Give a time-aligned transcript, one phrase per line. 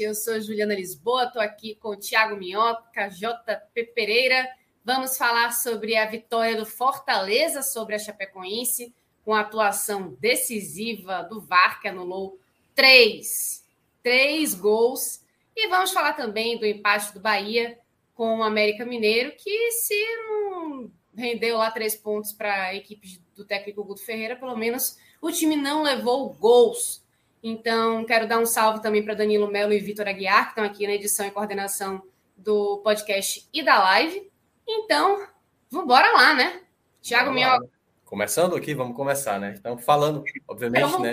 [0.00, 4.48] Eu sou Juliana Lisboa, estou aqui com o Thiago Minhoca, JP Pereira.
[4.82, 11.40] Vamos falar sobre a vitória do Fortaleza sobre a Chapecoense, com a atuação decisiva do
[11.40, 12.38] VAR, que anulou
[12.74, 13.66] três,
[14.02, 15.22] três gols.
[15.54, 17.78] E vamos falar também do empate do Bahia
[18.14, 23.44] com o América Mineiro, que se não rendeu lá três pontos para a equipe do
[23.44, 27.01] técnico Guto Ferreira, pelo menos o time não levou gols.
[27.42, 30.86] Então, quero dar um salve também para Danilo Melo e Vitor Aguiar, que estão aqui
[30.86, 32.02] na edição e coordenação
[32.36, 34.30] do podcast e da live.
[34.66, 35.26] Então,
[35.70, 36.60] vamos lá, né?
[37.00, 37.68] Tiago Minhoca.
[38.04, 39.54] Começando aqui, vamos começar, né?
[39.58, 41.12] Então, falando, obviamente, né?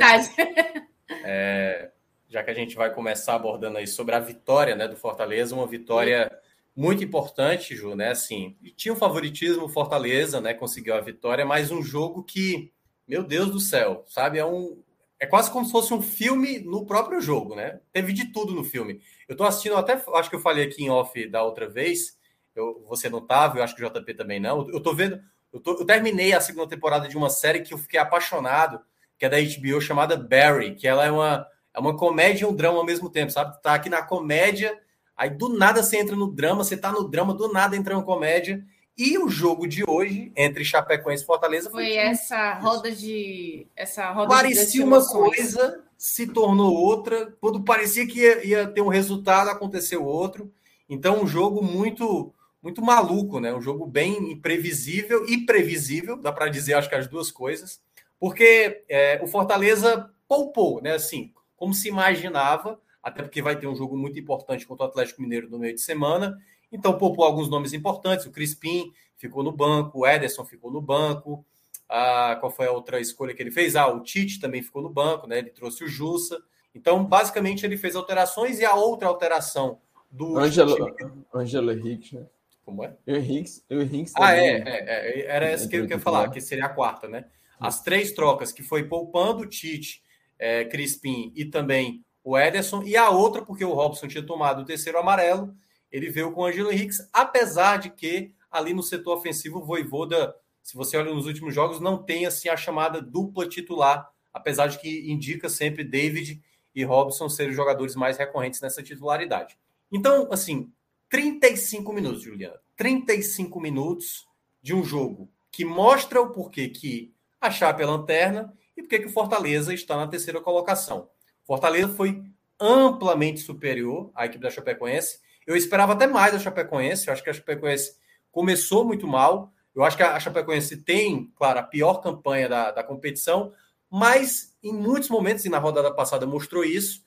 [1.24, 1.90] É,
[2.30, 5.66] já que a gente vai começar abordando aí sobre a vitória né, do Fortaleza, uma
[5.66, 6.32] vitória
[6.76, 8.12] muito importante, Ju, né?
[8.12, 10.54] Assim, tinha um favoritismo, o Fortaleza, né?
[10.54, 12.72] Conseguiu a vitória, mas um jogo que
[13.10, 14.38] meu Deus do céu, sabe?
[14.38, 14.84] É um.
[15.20, 17.82] É quase como se fosse um filme no próprio jogo, né?
[17.92, 19.02] Teve de tudo no filme.
[19.28, 22.18] Eu tô assistindo até, acho que eu falei aqui em off da outra vez.
[22.56, 24.70] Eu, você não tava, eu acho que o JP também não.
[24.70, 25.20] Eu tô vendo.
[25.52, 28.80] Eu, tô, eu terminei a segunda temporada de uma série que eu fiquei apaixonado,
[29.18, 32.56] que é da HBO, chamada Barry, que ela é uma, é uma comédia e um
[32.56, 33.62] drama ao mesmo tempo, sabe?
[33.62, 34.78] Tá aqui na comédia,
[35.18, 38.04] aí do nada você entra no drama, você tá no drama, do nada entra na
[38.04, 38.64] comédia.
[39.00, 43.66] E o jogo de hoje, entre Chapecoense e Fortaleza, foi, foi essa roda de.
[43.74, 47.34] Essa roda parecia uma coisa, se tornou outra.
[47.40, 50.52] Quando parecia que ia, ia, ter um resultado, aconteceu outro.
[50.90, 53.54] Então, um jogo muito muito maluco, né?
[53.54, 57.82] Um jogo bem imprevisível e previsível, dá para dizer, acho que as duas coisas,
[58.20, 60.96] porque é, o Fortaleza poupou, né?
[60.96, 65.22] Assim, como se imaginava, até porque vai ter um jogo muito importante contra o Atlético
[65.22, 66.38] Mineiro no meio de semana,
[66.72, 68.26] então, poupou alguns nomes importantes.
[68.26, 71.46] O Crispim ficou no banco, o Ederson ficou no banco.
[71.88, 73.76] Ah, qual foi a outra escolha que ele fez?
[73.76, 75.40] Ah, o Tite também ficou no banco, né?
[75.40, 76.40] Ele trouxe o Jussa.
[76.74, 79.80] Então, basicamente, ele fez alterações e a outra alteração
[80.12, 80.38] do.
[80.38, 80.96] Angelo,
[81.34, 82.26] Angelo Henrique, né?
[82.64, 82.96] Como é?
[83.08, 86.40] O Henrique, o Henrique Ah, é, é, é, Era essa que eu queria falar, que
[86.40, 87.26] seria a quarta, né?
[87.60, 90.04] As três trocas que foi poupando o Tite,
[90.38, 94.66] é, Crispim e também o Ederson, e a outra, porque o Robson tinha tomado o
[94.66, 95.54] terceiro amarelo
[95.92, 100.36] ele veio com o Angelo Henrique, apesar de que ali no setor ofensivo o Voivoda,
[100.62, 104.80] se você olha nos últimos jogos, não tem assim a chamada dupla titular, apesar de
[104.80, 106.42] que indica sempre David
[106.74, 109.58] e Robson serem os jogadores mais recorrentes nessa titularidade.
[109.92, 110.72] Então, assim,
[111.10, 112.60] 35 minutos, Juliana.
[112.76, 114.28] 35 minutos
[114.62, 119.08] de um jogo que mostra o porquê que a Chape é lanterna e porquê que
[119.08, 121.10] o Fortaleza está na terceira colocação.
[121.44, 122.24] Fortaleza foi
[122.60, 125.20] amplamente superior à equipe da Chapecoense
[125.50, 127.08] eu esperava até mais a Chapecoense.
[127.08, 127.96] Eu acho que a Chapecoense
[128.32, 129.52] começou muito mal.
[129.74, 133.52] Eu acho que a Chapecoense tem, claro, a pior campanha da, da competição,
[133.90, 137.02] mas em muitos momentos, e na rodada passada mostrou isso,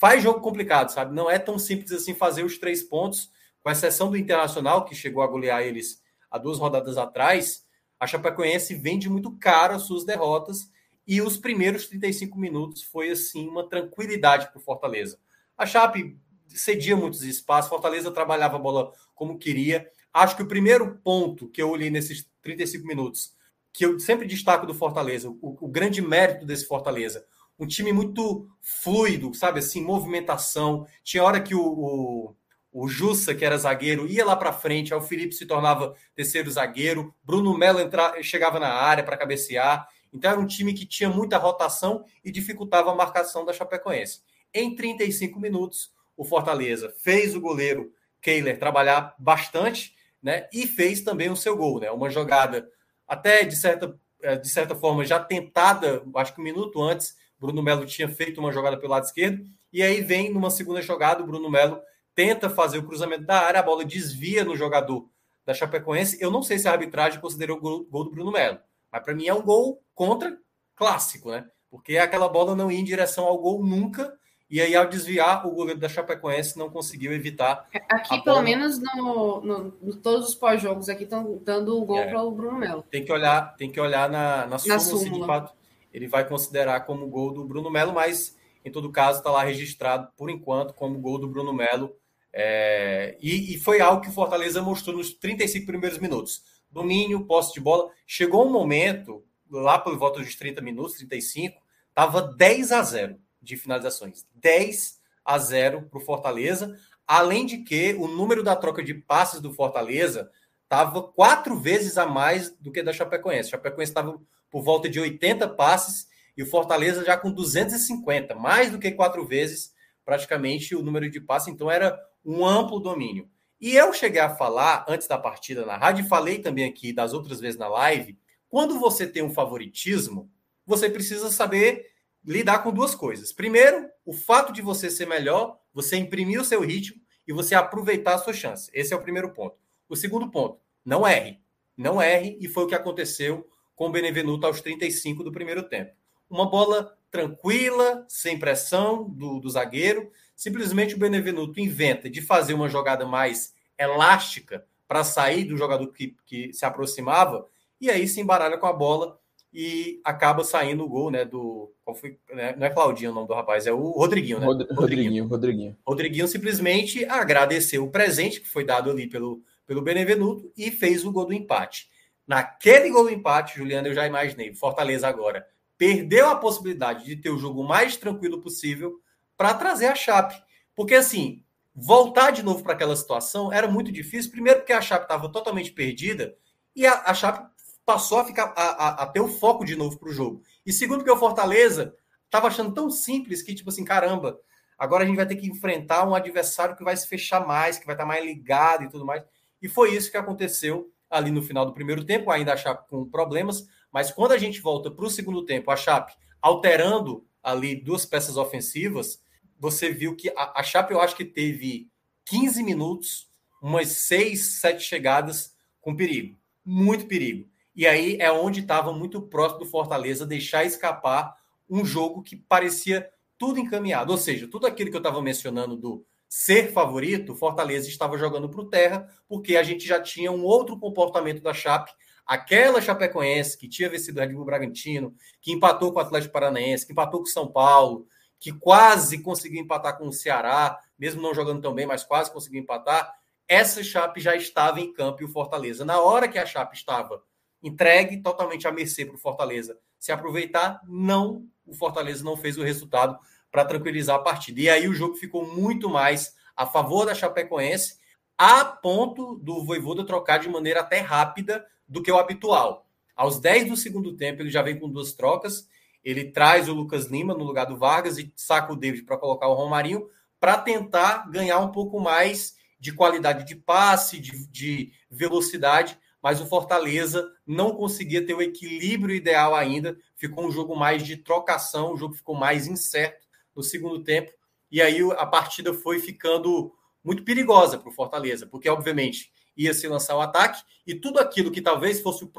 [0.00, 1.14] faz jogo complicado, sabe?
[1.14, 3.30] Não é tão simples assim fazer os três pontos,
[3.62, 7.64] com exceção do Internacional, que chegou a golear eles há duas rodadas atrás.
[8.00, 10.68] A Chapecoense vende muito caro as suas derrotas
[11.06, 15.16] e os primeiros 35 minutos foi assim uma tranquilidade para o Fortaleza.
[15.56, 16.18] A Chape
[16.54, 19.88] cedia muitos espaços, Fortaleza trabalhava a bola como queria.
[20.12, 23.32] Acho que o primeiro ponto que eu olhei nesses 35 minutos,
[23.72, 27.24] que eu sempre destaco do Fortaleza, o, o grande mérito desse Fortaleza,
[27.58, 30.86] um time muito fluido, sabe assim, movimentação.
[31.02, 32.36] Tinha hora que o, o,
[32.72, 36.50] o Jussa, que era zagueiro, ia lá para frente, aí o Felipe se tornava terceiro
[36.50, 39.88] zagueiro, Bruno Melo entra, chegava na área para cabecear.
[40.12, 44.22] Então era um time que tinha muita rotação e dificultava a marcação da Chapecoense.
[44.52, 50.48] Em 35 minutos, o Fortaleza fez o goleiro Kehler trabalhar bastante, né?
[50.52, 51.90] E fez também o seu gol, né?
[51.90, 52.68] Uma jogada
[53.06, 57.62] até de certa, é, de certa forma já tentada, acho que um minuto antes, Bruno
[57.62, 61.26] Melo tinha feito uma jogada pelo lado esquerdo, e aí vem numa segunda jogada, o
[61.26, 61.80] Bruno Melo
[62.14, 65.08] tenta fazer o cruzamento da área, a bola desvia no jogador
[65.44, 66.16] da Chapecoense.
[66.20, 68.58] Eu não sei se a arbitragem considerou o gol, gol do Bruno Melo,
[68.90, 70.38] mas para mim é um gol contra
[70.74, 71.46] clássico, né?
[71.68, 74.16] Porque aquela bola não ia em direção ao gol nunca.
[74.50, 77.66] E aí, ao desviar, o goleiro da Chapecoense não conseguiu evitar.
[77.88, 82.08] Aqui, pelo menos, no, no, no, todos os pós-jogos aqui estão dando o gol é.
[82.08, 82.84] para o Bruno Melo.
[82.90, 85.04] Tem que olhar, tem que olhar na, na súmula, na súmula.
[85.04, 85.54] Se de fato
[85.92, 90.08] ele vai considerar como gol do Bruno Melo, mas em todo caso está lá registrado
[90.16, 91.96] por enquanto como gol do Bruno Melo.
[92.32, 96.42] É, e, e, foi algo que o Fortaleza mostrou nos 35 primeiros minutos.
[96.68, 97.88] Domínio, posse de bola.
[98.06, 103.56] Chegou um momento, lá por volta dos 30 minutos, 35, estava 10 a 0 de
[103.56, 104.26] finalizações.
[104.34, 106.76] 10 a 0 para o Fortaleza.
[107.06, 110.30] Além de que o número da troca de passes do Fortaleza
[110.62, 113.48] estava quatro vezes a mais do que da Chapecoense.
[113.48, 114.18] A Chapecoense estava
[114.50, 119.24] por volta de 80 passes e o Fortaleza já com 250, mais do que quatro
[119.24, 119.72] vezes
[120.04, 121.48] praticamente o número de passes.
[121.48, 123.28] Então era um amplo domínio.
[123.60, 127.40] E eu cheguei a falar antes da partida na rádio, falei também aqui das outras
[127.40, 128.18] vezes na live,
[128.48, 130.30] quando você tem um favoritismo,
[130.66, 131.86] você precisa saber
[132.24, 133.32] lidar com duas coisas.
[133.32, 138.14] Primeiro, o fato de você ser melhor, você imprimir o seu ritmo e você aproveitar
[138.14, 138.70] a sua chance.
[138.72, 139.56] Esse é o primeiro ponto.
[139.88, 141.40] O segundo ponto, não erre.
[141.76, 145.92] Não erre, e foi o que aconteceu com o Benevenuto aos 35 do primeiro tempo.
[146.30, 150.10] Uma bola tranquila, sem pressão do, do zagueiro.
[150.34, 156.16] Simplesmente o Benevenuto inventa de fazer uma jogada mais elástica para sair do jogador que,
[156.24, 157.46] que se aproximava,
[157.80, 159.18] e aí se embaralha com a bola
[159.54, 161.24] e acaba saindo o gol, né?
[161.24, 161.72] Do.
[162.00, 164.46] Foi, né, não é Claudinho o nome do rapaz, é o Rodriguinho, né?
[164.46, 165.28] Rodriguinho, Rodriguinho.
[165.28, 171.04] Rodriguinho, Rodriguinho simplesmente agradeceu o presente que foi dado ali pelo, pelo Benevenuto e fez
[171.04, 171.88] o gol do empate.
[172.26, 175.46] Naquele gol do empate, Juliano, eu já imaginei, Fortaleza agora
[175.76, 179.00] perdeu a possibilidade de ter o jogo mais tranquilo possível
[179.36, 180.34] para trazer a Chape.
[180.74, 181.42] Porque assim,
[181.74, 185.72] voltar de novo para aquela situação era muito difícil, primeiro porque a Chape estava totalmente
[185.72, 186.36] perdida
[186.74, 187.53] e a, a Chape
[187.84, 190.42] passou a ficar a, a, a ter o foco de novo para o jogo.
[190.64, 191.94] E segundo que o Fortaleza
[192.24, 194.40] estava achando tão simples que tipo assim, caramba,
[194.78, 197.86] agora a gente vai ter que enfrentar um adversário que vai se fechar mais, que
[197.86, 199.22] vai estar mais ligado e tudo mais.
[199.60, 203.08] E foi isso que aconteceu ali no final do primeiro tempo, ainda a Chape com
[203.08, 208.04] problemas, mas quando a gente volta para o segundo tempo, a Chape alterando ali duas
[208.04, 209.22] peças ofensivas,
[209.58, 211.88] você viu que a, a Chape eu acho que teve
[212.26, 213.28] 15 minutos,
[213.62, 217.48] umas 6, 7 chegadas com perigo, muito perigo.
[217.74, 221.36] E aí é onde estava muito próximo do Fortaleza deixar escapar
[221.68, 224.12] um jogo que parecia tudo encaminhado.
[224.12, 228.60] Ou seja, tudo aquilo que eu estava mencionando do ser favorito, Fortaleza estava jogando para
[228.60, 231.92] o terra, porque a gente já tinha um outro comportamento da Chape,
[232.26, 236.86] aquela Chapecoense que tinha vencido o Red Bull Bragantino, que empatou com o Atlético Paranaense,
[236.86, 238.06] que empatou com o São Paulo,
[238.40, 242.60] que quase conseguiu empatar com o Ceará, mesmo não jogando tão bem, mas quase conseguiu
[242.60, 243.12] empatar.
[243.46, 247.22] Essa Chape já estava em campo e o Fortaleza, na hora que a Chape estava
[247.64, 252.62] entregue totalmente à mercê para o Fortaleza se aproveitar, não, o Fortaleza não fez o
[252.62, 253.18] resultado
[253.50, 254.60] para tranquilizar a partida.
[254.60, 257.98] E aí o jogo ficou muito mais a favor da Chapecoense,
[258.36, 262.86] a ponto do Voivoda trocar de maneira até rápida do que o habitual.
[263.16, 265.66] Aos 10 do segundo tempo, ele já vem com duas trocas.
[266.04, 269.48] Ele traz o Lucas Lima no lugar do Vargas e saca o David para colocar
[269.48, 270.06] o Romarinho
[270.38, 276.46] para tentar ganhar um pouco mais de qualidade de passe, de, de velocidade mas o
[276.46, 279.94] Fortaleza não conseguia ter o equilíbrio ideal ainda.
[280.16, 284.32] Ficou um jogo mais de trocação, o jogo ficou mais incerto no segundo tempo.
[284.72, 286.72] E aí a partida foi ficando
[287.04, 291.50] muito perigosa para o Fortaleza, porque obviamente ia se lançar o ataque e tudo aquilo
[291.50, 292.32] que talvez fosse o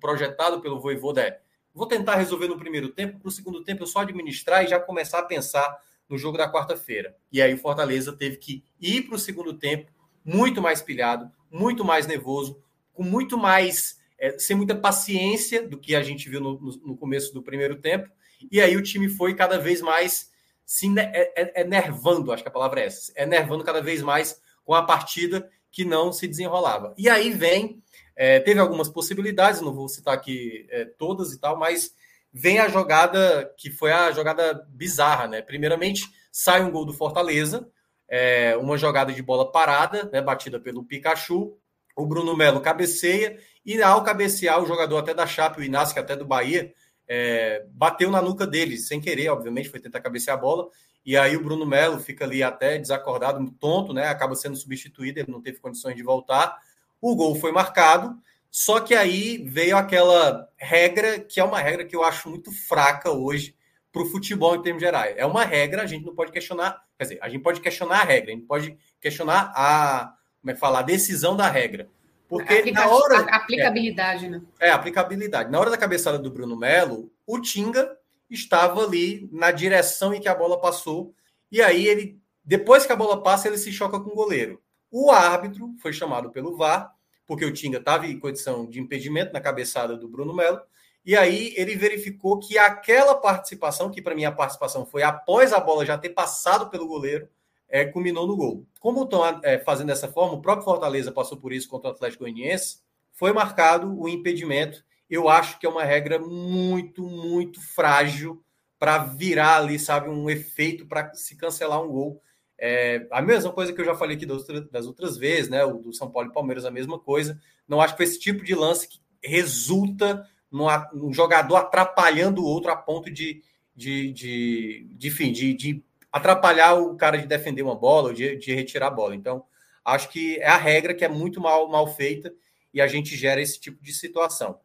[0.00, 1.40] projetado pelo Voivoda é
[1.74, 4.80] vou tentar resolver no primeiro tempo, para o segundo tempo eu só administrar e já
[4.80, 5.78] começar a pensar
[6.08, 7.14] no jogo da quarta-feira.
[7.30, 9.92] E aí o Fortaleza teve que ir para o segundo tempo
[10.24, 12.62] muito mais pilhado, muito mais nervoso,
[12.96, 17.32] com muito mais, é, sem muita paciência do que a gente viu no, no, começo
[17.32, 18.08] do primeiro tempo.
[18.50, 20.30] E aí o time foi cada vez mais
[20.64, 24.74] se é, é, enervando, acho que a palavra é essa, enervando cada vez mais com
[24.74, 26.94] a partida que não se desenrolava.
[26.98, 27.82] E aí vem,
[28.16, 31.94] é, teve algumas possibilidades, não vou citar aqui é, todas e tal, mas
[32.32, 35.42] vem a jogada que foi a jogada bizarra, né?
[35.42, 37.70] Primeiramente, sai um gol do Fortaleza,
[38.08, 41.56] é, uma jogada de bola parada, né, batida pelo Pikachu,
[41.96, 46.00] o Bruno Melo cabeceia e ao cabecear o jogador até da Chape, o Inácio, que
[46.00, 46.72] até do Bahia,
[47.08, 50.68] é, bateu na nuca dele, sem querer, obviamente, foi tentar cabecear a bola.
[51.04, 54.08] E aí o Bruno Melo fica ali até desacordado, tonto, né?
[54.08, 56.58] Acaba sendo substituído, ele não teve condições de voltar.
[57.00, 58.16] O gol foi marcado,
[58.50, 63.10] só que aí veio aquela regra, que é uma regra que eu acho muito fraca
[63.10, 63.54] hoje
[63.92, 65.14] para o futebol em termos gerais.
[65.16, 68.04] É uma regra, a gente não pode questionar, quer dizer, a gente pode questionar a
[68.04, 70.15] regra, a gente pode questionar a,
[70.46, 71.88] como é que fala, a decisão da regra.
[72.28, 73.18] Porque Aplica na hora.
[73.34, 74.42] Aplicabilidade, é, né?
[74.60, 75.50] É, aplicabilidade.
[75.50, 77.96] Na hora da cabeçada do Bruno Melo, o Tinga
[78.30, 81.12] estava ali na direção em que a bola passou.
[81.50, 84.62] E aí ele, depois que a bola passa, ele se choca com o goleiro.
[84.88, 86.92] O árbitro foi chamado pelo VAR,
[87.26, 90.60] porque o Tinga estava em condição de impedimento na cabeçada do Bruno Melo.
[91.04, 95.58] E aí ele verificou que aquela participação, que para mim a participação foi após a
[95.58, 97.28] bola já ter passado pelo goleiro,
[97.68, 98.66] é, culminou no gol.
[98.80, 102.24] Como estão é, fazendo dessa forma, o próprio Fortaleza passou por isso contra o Atlético
[102.24, 102.78] Goianiense,
[103.12, 104.84] foi marcado o impedimento.
[105.08, 108.42] Eu acho que é uma regra muito, muito frágil
[108.78, 112.20] para virar ali, sabe, um efeito para se cancelar um gol.
[112.58, 115.64] É, a mesma coisa que eu já falei aqui das outras vezes, né?
[115.64, 117.40] O do São Paulo e Palmeiras, a mesma coisa.
[117.66, 122.76] Não acho que esse tipo de lance que resulta num, jogador atrapalhando o outro a
[122.76, 123.42] ponto de,
[123.74, 125.84] de, de, de, de, de
[126.16, 129.14] atrapalhar o cara de defender uma bola ou de, de retirar a bola.
[129.14, 129.44] Então,
[129.84, 132.32] acho que é a regra que é muito mal, mal feita
[132.72, 134.58] e a gente gera esse tipo de situação.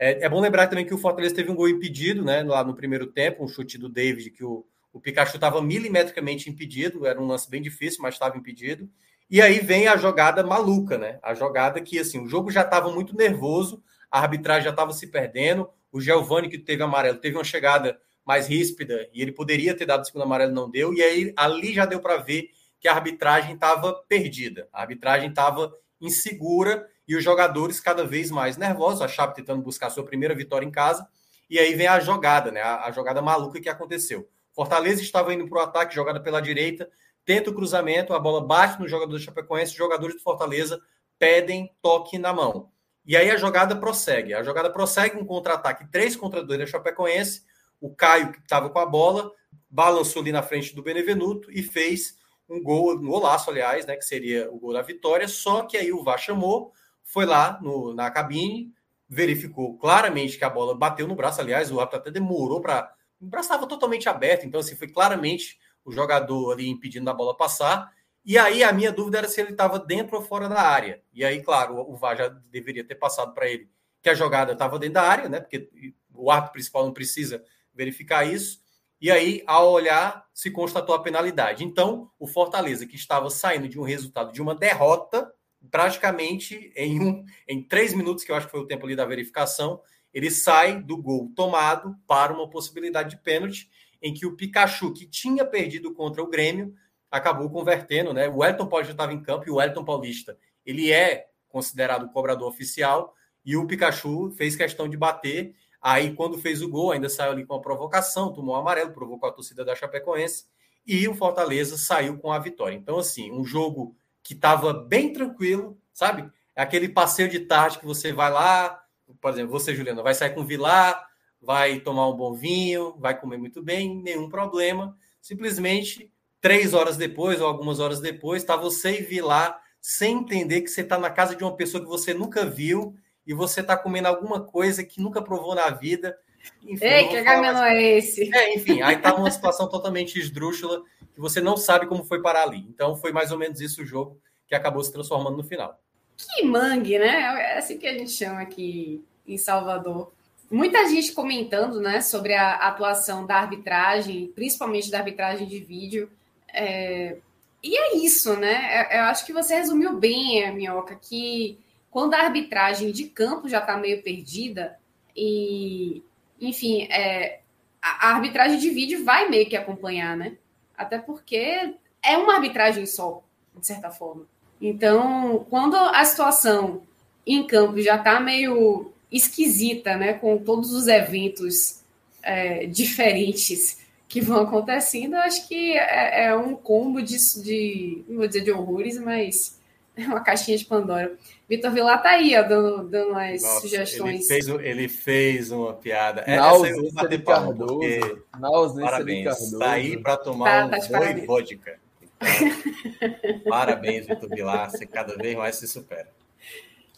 [0.00, 2.42] É, é bom lembrar também que o Fortaleza teve um gol impedido, né?
[2.42, 7.06] Lá no primeiro tempo, um chute do David, que o, o Pikachu estava milimetricamente impedido,
[7.06, 8.90] era um lance bem difícil, mas estava impedido.
[9.30, 11.20] E aí vem a jogada maluca, né?
[11.22, 15.06] A jogada que, assim, o jogo já estava muito nervoso, a arbitragem já estava se
[15.06, 17.96] perdendo, o Giovani, que teve amarelo, teve uma chegada
[18.26, 20.92] mais ríspida e ele poderia ter dado o segundo amarelo, não deu.
[20.92, 25.72] E aí ali já deu para ver que a arbitragem estava perdida, a arbitragem estava
[26.00, 29.00] insegura e os jogadores cada vez mais nervosos.
[29.00, 31.06] A Chape tentando buscar sua primeira vitória em casa.
[31.48, 32.60] E aí vem a jogada, né?
[32.60, 34.28] A, a jogada maluca que aconteceu.
[34.52, 36.90] Fortaleza estava indo para o ataque, jogada pela direita,
[37.24, 40.80] tenta o cruzamento, a bola bate no jogador do Chapecoense, os jogadores do Fortaleza
[41.18, 42.70] pedem toque na mão.
[43.04, 44.34] E aí a jogada prossegue.
[44.34, 47.42] A jogada prossegue um contra-ataque 3 contra 2 da Chapecoense
[47.80, 49.30] o Caio, que estava com a bola,
[49.68, 52.16] balançou ali na frente do Benevenuto e fez
[52.48, 55.28] um gol, um golaço, aliás, né, que seria o gol da vitória.
[55.28, 58.72] Só que aí o VAR chamou, foi lá no, na cabine,
[59.08, 61.40] verificou claramente que a bola bateu no braço.
[61.40, 62.92] Aliás, o árbitro até demorou para.
[63.20, 67.36] O braço estava totalmente aberto, então assim, foi claramente o jogador ali impedindo a bola
[67.36, 67.90] passar.
[68.24, 71.00] E aí a minha dúvida era se ele estava dentro ou fora da área.
[71.12, 73.70] E aí, claro, o VAR já deveria ter passado para ele
[74.02, 75.40] que a jogada estava dentro da área, né?
[75.40, 75.70] Porque
[76.12, 77.44] o árbitro principal não precisa
[77.76, 78.60] verificar isso.
[79.00, 81.62] E aí, ao olhar, se constatou a penalidade.
[81.62, 85.30] Então, o Fortaleza, que estava saindo de um resultado de uma derrota,
[85.70, 89.04] praticamente em, um, em três minutos, que eu acho que foi o tempo ali da
[89.04, 89.80] verificação,
[90.12, 93.68] ele sai do gol tomado para uma possibilidade de pênalti,
[94.00, 96.74] em que o Pikachu, que tinha perdido contra o Grêmio,
[97.10, 98.28] acabou convertendo, né?
[98.28, 103.14] O Elton Paulista estava em campo e o Elton Paulista, ele é considerado cobrador oficial,
[103.44, 105.54] e o Pikachu fez questão de bater
[105.88, 109.28] Aí, quando fez o gol, ainda saiu ali com a provocação, tomou um amarelo, provocou
[109.28, 110.46] a torcida da Chapecoense
[110.84, 112.74] e o Fortaleza saiu com a vitória.
[112.74, 116.28] Então, assim, um jogo que estava bem tranquilo, sabe?
[116.56, 118.82] É aquele passeio de tarde que você vai lá,
[119.20, 121.06] por exemplo, você, Juliana, vai sair com o Vilar,
[121.40, 124.96] vai tomar um bom vinho, vai comer muito bem, nenhum problema.
[125.22, 130.68] Simplesmente, três horas depois ou algumas horas depois, está você e Vilar sem entender que
[130.68, 134.08] você está na casa de uma pessoa que você nunca viu e você está comendo
[134.08, 136.16] alguma coisa que nunca provou na vida.
[136.62, 138.32] Enfim, Ei, que caminho é esse?
[138.34, 142.44] É, enfim, aí tá numa situação totalmente esdrúxula que você não sabe como foi parar
[142.44, 142.64] ali.
[142.68, 145.80] Então foi mais ou menos isso o jogo que acabou se transformando no final.
[146.16, 147.22] Que mangue, né?
[147.40, 150.12] É assim que a gente chama aqui em Salvador.
[150.50, 156.10] Muita gente comentando né, sobre a atuação da arbitragem, principalmente da arbitragem de vídeo.
[156.52, 157.16] É...
[157.62, 158.86] E é isso, né?
[158.92, 161.58] Eu acho que você resumiu bem, Minhoca, que
[161.96, 164.78] quando a arbitragem de campo já está meio perdida,
[165.16, 166.02] e,
[166.38, 167.40] enfim, é,
[167.80, 170.36] a, a arbitragem de vídeo vai meio que acompanhar, né?
[170.76, 171.72] Até porque
[172.02, 173.22] é uma arbitragem só,
[173.58, 174.26] de certa forma.
[174.60, 176.82] Então, quando a situação
[177.26, 181.80] em campo já está meio esquisita, né, com todos os eventos
[182.22, 188.26] é, diferentes que vão acontecendo, acho que é, é um combo de, de, não vou
[188.26, 189.55] dizer de horrores, mas
[190.06, 191.16] uma caixinha de Pandora.
[191.48, 194.28] Vitor Vilar tá aí, ó, dando, dando as Nossa, sugestões.
[194.28, 196.22] Ele fez, ele fez uma piada.
[196.26, 197.78] Na Essa ausência de Cardoso.
[197.78, 198.22] Porque...
[198.38, 199.18] Na ausência parabéns.
[199.18, 199.58] de Cardoso.
[199.58, 201.78] Tá aí para tomar tá, um tá boi vodka.
[202.02, 204.70] Então, parabéns, Vitor Vilar.
[204.70, 206.08] Você cada vez mais se supera.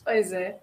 [0.04, 0.58] Pois é.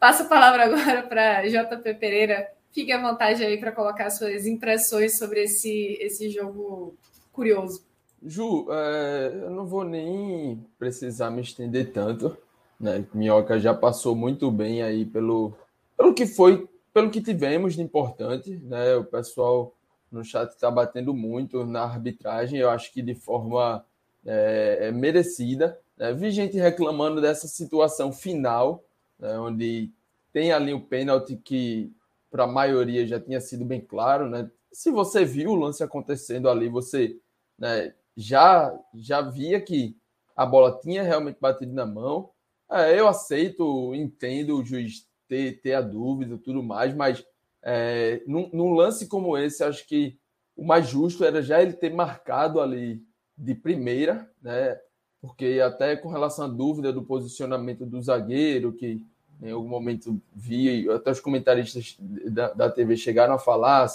[0.00, 2.48] Passo a palavra agora para JP Pereira.
[2.72, 6.96] Fique à vontade aí para colocar suas impressões sobre esse, esse jogo
[7.30, 7.84] curioso.
[8.24, 12.36] Ju, é, eu não vou nem precisar me estender tanto,
[12.78, 13.04] né?
[13.12, 15.52] Minhoca já passou muito bem aí pelo,
[15.96, 18.94] pelo que foi, pelo que tivemos de importante, né?
[18.96, 19.74] O pessoal
[20.10, 23.84] no chat está batendo muito na arbitragem, eu acho que de forma
[24.24, 26.12] é, merecida, Né?
[26.12, 28.84] Vi gente reclamando dessa situação final,
[29.18, 29.38] né?
[29.38, 29.90] onde
[30.32, 31.92] tem ali o pênalti que
[32.30, 34.50] para a maioria já tinha sido bem claro, né?
[34.72, 37.18] Se você viu o lance acontecendo ali, você
[37.58, 39.96] né, já já via que
[40.36, 42.30] a bola tinha realmente batido na mão.
[42.70, 47.24] É, eu aceito, entendo o juiz ter, ter a dúvida tudo mais, mas
[47.62, 50.18] é, num, num, lance como esse, acho que
[50.56, 53.02] o mais justo era já ele ter marcado ali
[53.36, 54.78] de primeira, né?
[55.20, 59.06] Porque até com relação à dúvida do posicionamento do zagueiro, que
[59.40, 63.86] em algum momento vi, até os comentaristas da, da TV chegaram a falar.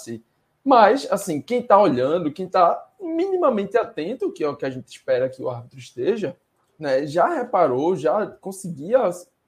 [0.63, 4.87] Mas, assim, quem está olhando, quem está minimamente atento, que é o que a gente
[4.87, 6.35] espera que o árbitro esteja,
[6.79, 8.99] né, já reparou, já conseguia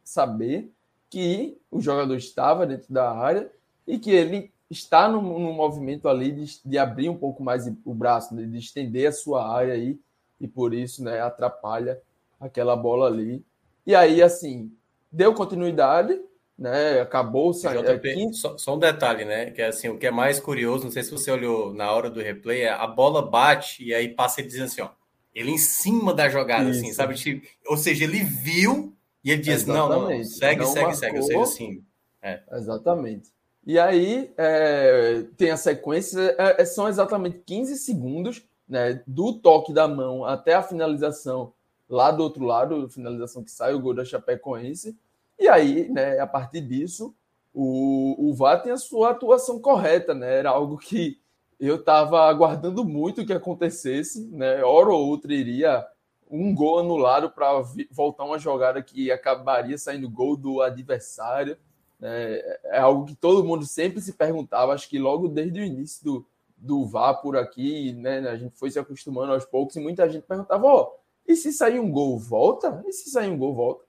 [0.03, 0.71] saber
[1.09, 3.51] que o jogador estava dentro da área
[3.85, 7.93] e que ele está no, no movimento ali de, de, abrir um pouco mais o
[7.93, 9.99] braço, né, de estender a sua área aí,
[10.39, 11.99] e por isso né, atrapalha
[12.39, 13.43] aquela bola ali.
[13.85, 14.71] E aí, assim,
[15.11, 16.19] deu continuidade,
[16.59, 16.99] né?
[16.99, 17.89] Acabou saindo.
[17.89, 19.49] É, só, só, um detalhe, né?
[19.51, 22.09] Que é assim, o que é mais curioso, não sei se você olhou na hora
[22.09, 24.89] do replay, é a bola bate e aí passa ele dizendo assim, ó.
[25.33, 27.01] Ele em cima da jogada, assim, Isso.
[27.01, 27.41] assim, sabe?
[27.67, 30.99] Ou seja, ele viu e ele diz: não, não, não, segue, não segue, marcou.
[30.99, 31.17] segue.
[31.17, 31.83] Ou seja, assim.
[32.21, 32.41] É.
[32.51, 33.29] Exatamente.
[33.65, 39.71] E aí é, tem a sequência, é, é são exatamente 15 segundos né, do toque
[39.71, 41.53] da mão até a finalização
[41.87, 44.97] lá do outro lado, finalização que sai, o gol da Chapecoense.
[45.39, 47.15] E aí, né, a partir disso,
[47.53, 50.37] o, o VAR tem a sua atuação correta, né?
[50.39, 51.19] Era algo que
[51.59, 54.63] eu estava aguardando muito que acontecesse, né?
[54.63, 55.85] Hora ou outra iria
[56.29, 61.57] um gol anulado para voltar uma jogada que acabaria saindo gol do adversário.
[61.99, 62.39] Né?
[62.65, 66.27] É algo que todo mundo sempre se perguntava, acho que logo desde o início do,
[66.55, 68.19] do VAR por aqui, né?
[68.29, 71.51] A gente foi se acostumando aos poucos e muita gente perguntava: ó, oh, e se
[71.51, 72.83] sair um gol, volta?
[72.85, 73.88] E se sair um gol, volta?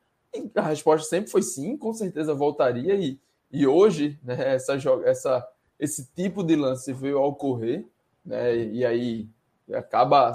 [0.55, 2.95] A resposta sempre foi sim, com certeza voltaria.
[2.95, 3.19] E,
[3.51, 7.85] e hoje, né, essa, essa, esse tipo de lance veio a ocorrer,
[8.25, 9.29] né, e aí
[9.73, 10.33] acaba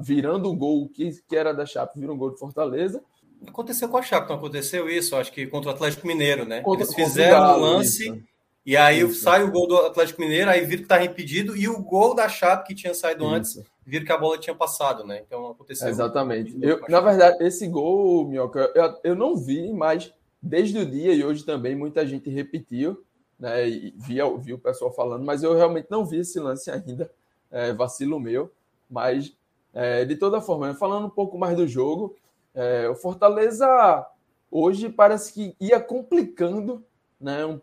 [0.00, 3.02] virando um gol que, que era da Chape, vira um gol de Fortaleza.
[3.46, 5.16] Aconteceu com a Chape, não aconteceu isso?
[5.16, 6.60] Acho que contra o Atlético Mineiro, né?
[6.62, 8.08] Contra, Eles fizeram o lance.
[8.08, 8.34] Isso.
[8.64, 9.20] E aí Isso.
[9.20, 12.28] sai o gol do Atlético Mineiro, aí viram que estava impedido, e o gol da
[12.28, 13.34] Chape que tinha saído Isso.
[13.34, 15.22] antes, viram que a bola tinha passado, né?
[15.26, 15.88] Então aconteceu.
[15.88, 16.56] Exatamente.
[16.60, 21.24] Eu, na verdade, esse gol, Minhoca, eu, eu não vi, mas desde o dia e
[21.24, 23.04] hoje também muita gente repetiu,
[23.38, 23.68] né?
[23.68, 27.10] E via, vi o pessoal falando, mas eu realmente não vi esse lance ainda.
[27.50, 28.50] É, vacilo meu.
[28.90, 29.36] Mas,
[29.72, 32.16] é, de toda forma, falando um pouco mais do jogo,
[32.54, 34.06] é, o Fortaleza
[34.50, 36.84] hoje parece que ia complicando
[37.20, 37.60] né, um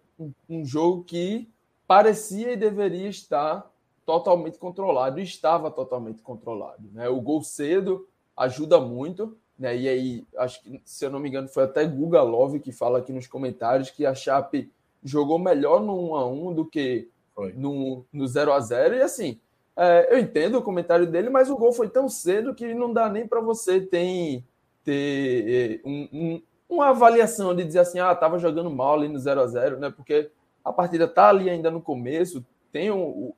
[0.50, 1.50] um, jogo que
[1.88, 3.70] parecia e deveria estar
[4.06, 6.90] totalmente controlado, estava totalmente controlado.
[6.94, 7.08] Né?
[7.10, 9.78] O gol cedo ajuda muito, né?
[9.78, 13.00] E aí, acho que, se eu não me engano, foi até Guga Love que fala
[13.00, 14.72] aqui nos comentários que a Chape
[15.04, 17.10] jogou melhor no 1 a 1 do que
[17.56, 19.40] no, no 0 a 0 E assim,
[19.76, 23.10] é, eu entendo o comentário dele, mas o gol foi tão cedo que não dá
[23.10, 24.44] nem para você ter,
[24.84, 29.20] ter é, um, um, uma avaliação de dizer assim, ah, estava jogando mal ali no
[29.20, 29.90] 0 a 0 né?
[29.90, 30.30] Porque
[30.64, 32.90] a partida tá ali ainda no começo, tem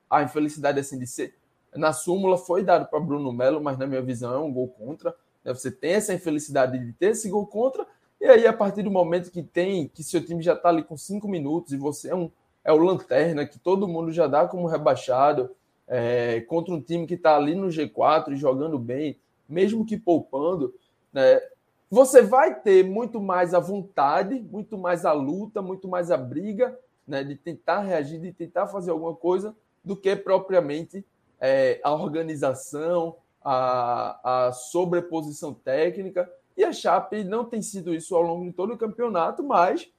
[0.10, 1.36] a infelicidade assim de ser.
[1.76, 5.16] Na súmula foi dado para Bruno Melo, mas na minha visão é um gol contra.
[5.44, 5.54] Né?
[5.54, 7.86] Você tem essa infelicidade de ter esse gol contra,
[8.22, 10.96] e aí a partir do momento que tem, que seu time já está ali com
[10.96, 12.32] cinco minutos e você é um
[12.64, 15.52] é o lanterna que todo mundo já dá como rebaixado
[15.88, 19.20] é, contra um time que está ali no G4 e jogando bem,
[19.50, 20.74] mesmo que poupando,
[21.12, 21.42] né?
[21.90, 26.78] você vai ter muito mais a vontade, muito mais a luta, muito mais a briga,
[27.08, 31.06] né, de tentar reagir, de tentar fazer alguma coisa, do que propriamente
[31.40, 36.32] é, a organização, a, a sobreposição técnica.
[36.56, 39.90] E a Chape não tem sido isso ao longo de todo o campeonato, mas,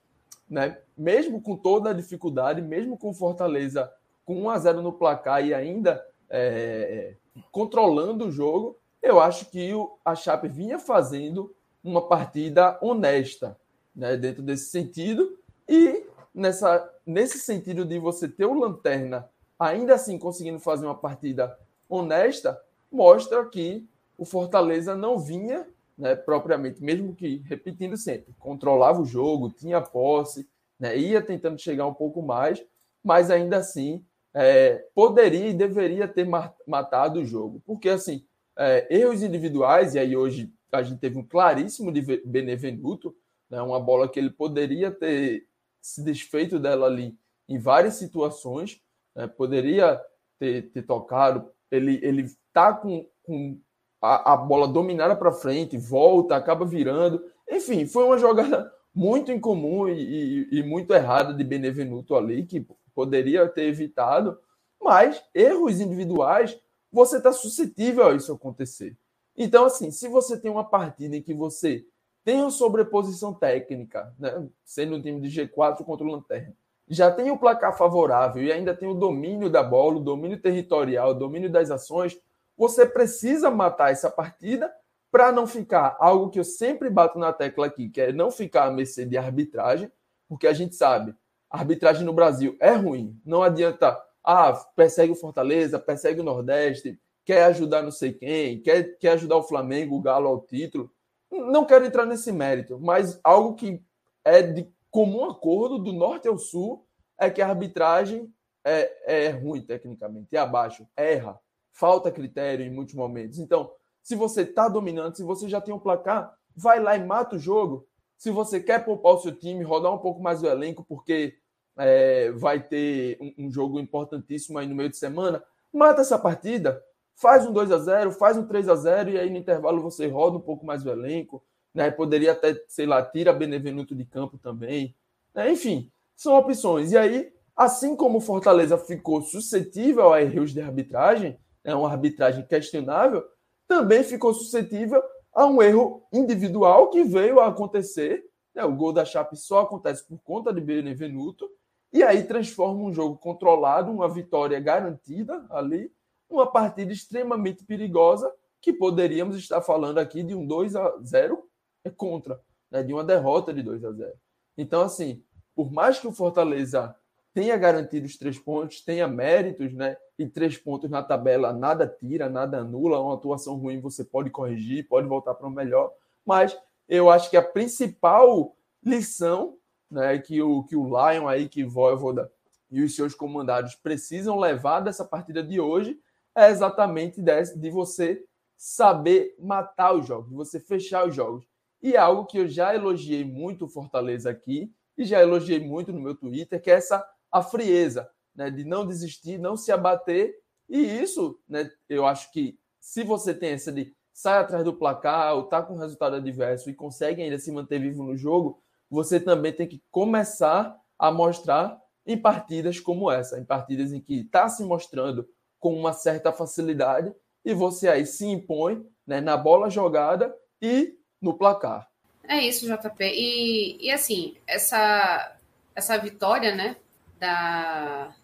[0.48, 3.92] né, mesmo com toda a dificuldade, mesmo com Fortaleza
[4.24, 7.14] com 1 a 0 no placar e ainda é,
[7.52, 9.70] controlando o jogo, eu acho que
[10.02, 13.58] a Chape vinha fazendo uma partida honesta,
[13.94, 15.38] né, dentro desse sentido.
[15.68, 21.58] E nessa, nesse sentido de você ter o Lanterna ainda assim conseguindo fazer uma partida
[21.88, 23.86] honesta, mostra que
[24.16, 30.48] o Fortaleza não vinha né, propriamente, mesmo que, repetindo sempre, controlava o jogo, tinha posse,
[30.78, 32.64] né, ia tentando chegar um pouco mais,
[33.02, 36.26] mas ainda assim é, poderia e deveria ter
[36.66, 37.62] matado o jogo.
[37.64, 38.24] Porque, assim,
[38.56, 43.14] é, erros individuais, e aí hoje a gente teve um claríssimo de Benevenuto,
[43.48, 45.46] né, uma bola que ele poderia ter
[45.84, 47.14] se desfeito dela ali
[47.46, 48.80] em várias situações,
[49.14, 50.00] né, poderia
[50.38, 51.50] ter, ter, tocado.
[51.70, 53.60] Ele ele está com, com
[54.00, 57.22] a, a bola dominada para frente, volta, acaba virando.
[57.50, 62.66] Enfim, foi uma jogada muito incomum e, e, e muito errada de Benevenuto ali, que
[62.94, 64.38] poderia ter evitado,
[64.80, 66.58] mas erros individuais,
[66.90, 68.96] você está suscetível a isso acontecer.
[69.36, 71.84] Então, assim, se você tem uma partida em que você
[72.24, 76.54] tem uma sobreposição técnica, né, sendo um time de G4 contra o Lanterna,
[76.88, 81.10] já tem o placar favorável e ainda tem o domínio da bola, o domínio territorial,
[81.10, 82.18] o domínio das ações,
[82.56, 84.72] você precisa matar essa partida
[85.10, 88.64] para não ficar algo que eu sempre bato na tecla aqui, que é não ficar
[88.64, 89.90] à mercê de arbitragem,
[90.28, 91.14] porque a gente sabe,
[91.48, 93.18] arbitragem no Brasil é ruim.
[93.24, 98.98] Não adianta, ah, persegue o Fortaleza, persegue o Nordeste, quer ajudar não sei quem, quer,
[98.98, 100.90] quer ajudar o Flamengo, o Galo ao título.
[101.34, 103.82] Não quero entrar nesse mérito, mas algo que
[104.24, 106.86] é de comum acordo do norte ao sul
[107.18, 108.32] é que a arbitragem
[108.64, 111.38] é, é ruim tecnicamente, é abaixo, erra,
[111.72, 113.38] falta critério em muitos momentos.
[113.38, 113.70] Então,
[114.02, 117.38] se você está dominando, se você já tem um placar, vai lá e mata o
[117.38, 117.86] jogo.
[118.16, 121.36] Se você quer poupar o seu time, rodar um pouco mais o elenco, porque
[121.76, 125.42] é, vai ter um, um, jogo importantíssimo aí no meio de semana,
[125.72, 126.82] mata essa partida,
[127.14, 130.06] faz um 2 a 0 faz um 3 a 0 e aí no intervalo você
[130.06, 131.42] roda um pouco mais o elenco
[131.74, 131.90] né?
[131.90, 134.94] Poderia até, sei lá, tira Benevenuto de campo também.
[135.34, 135.50] Né?
[135.50, 136.92] Enfim, são opções.
[136.92, 142.46] E aí, assim como o Fortaleza ficou suscetível a erros de arbitragem, é uma arbitragem
[142.46, 143.24] questionável,
[143.66, 148.24] também ficou suscetível a um erro individual que veio a acontecer.
[148.54, 148.64] Né?
[148.64, 151.50] O gol da Chape só acontece por conta de Benevenuto,
[151.92, 155.92] e aí transforma um jogo controlado, uma vitória garantida ali,
[156.34, 161.48] uma partida extremamente perigosa, que poderíamos estar falando aqui de um 2 a 0
[161.84, 164.12] é contra, né, de uma derrota de 2 a 0.
[164.56, 165.22] Então, assim,
[165.54, 166.94] por mais que o Fortaleza
[167.34, 169.96] tenha garantido os três pontos, tenha méritos, né?
[170.16, 173.00] E três pontos na tabela nada tira, nada anula.
[173.00, 175.92] Uma atuação ruim você pode corrigir, pode voltar para o melhor.
[176.24, 176.56] Mas
[176.88, 179.58] eu acho que a principal lição
[179.90, 182.30] né, que, o, que o Lion aí, que Voivoda
[182.70, 185.98] e os seus comandados precisam levar dessa partida de hoje
[186.34, 188.24] é exatamente de, de você
[188.56, 191.44] saber matar os jogos, de você fechar os jogos.
[191.82, 195.92] E é algo que eu já elogiei muito o Fortaleza aqui e já elogiei muito
[195.92, 200.34] no meu Twitter, que é essa a frieza, né, de não desistir, não se abater.
[200.68, 205.34] E isso, né, eu acho que se você tem essa de sai atrás do placar,
[205.34, 209.52] ou tá com resultado adverso e consegue ainda se manter vivo no jogo, você também
[209.52, 214.62] tem que começar a mostrar em partidas como essa, em partidas em que está se
[214.62, 215.28] mostrando
[215.64, 217.10] com uma certa facilidade
[217.42, 221.88] e você aí se impõe né, na bola jogada e no placar.
[222.22, 223.02] É isso, JP.
[223.02, 225.38] E, e assim, essa,
[225.74, 226.76] essa vitória, né,
[227.18, 228.14] da,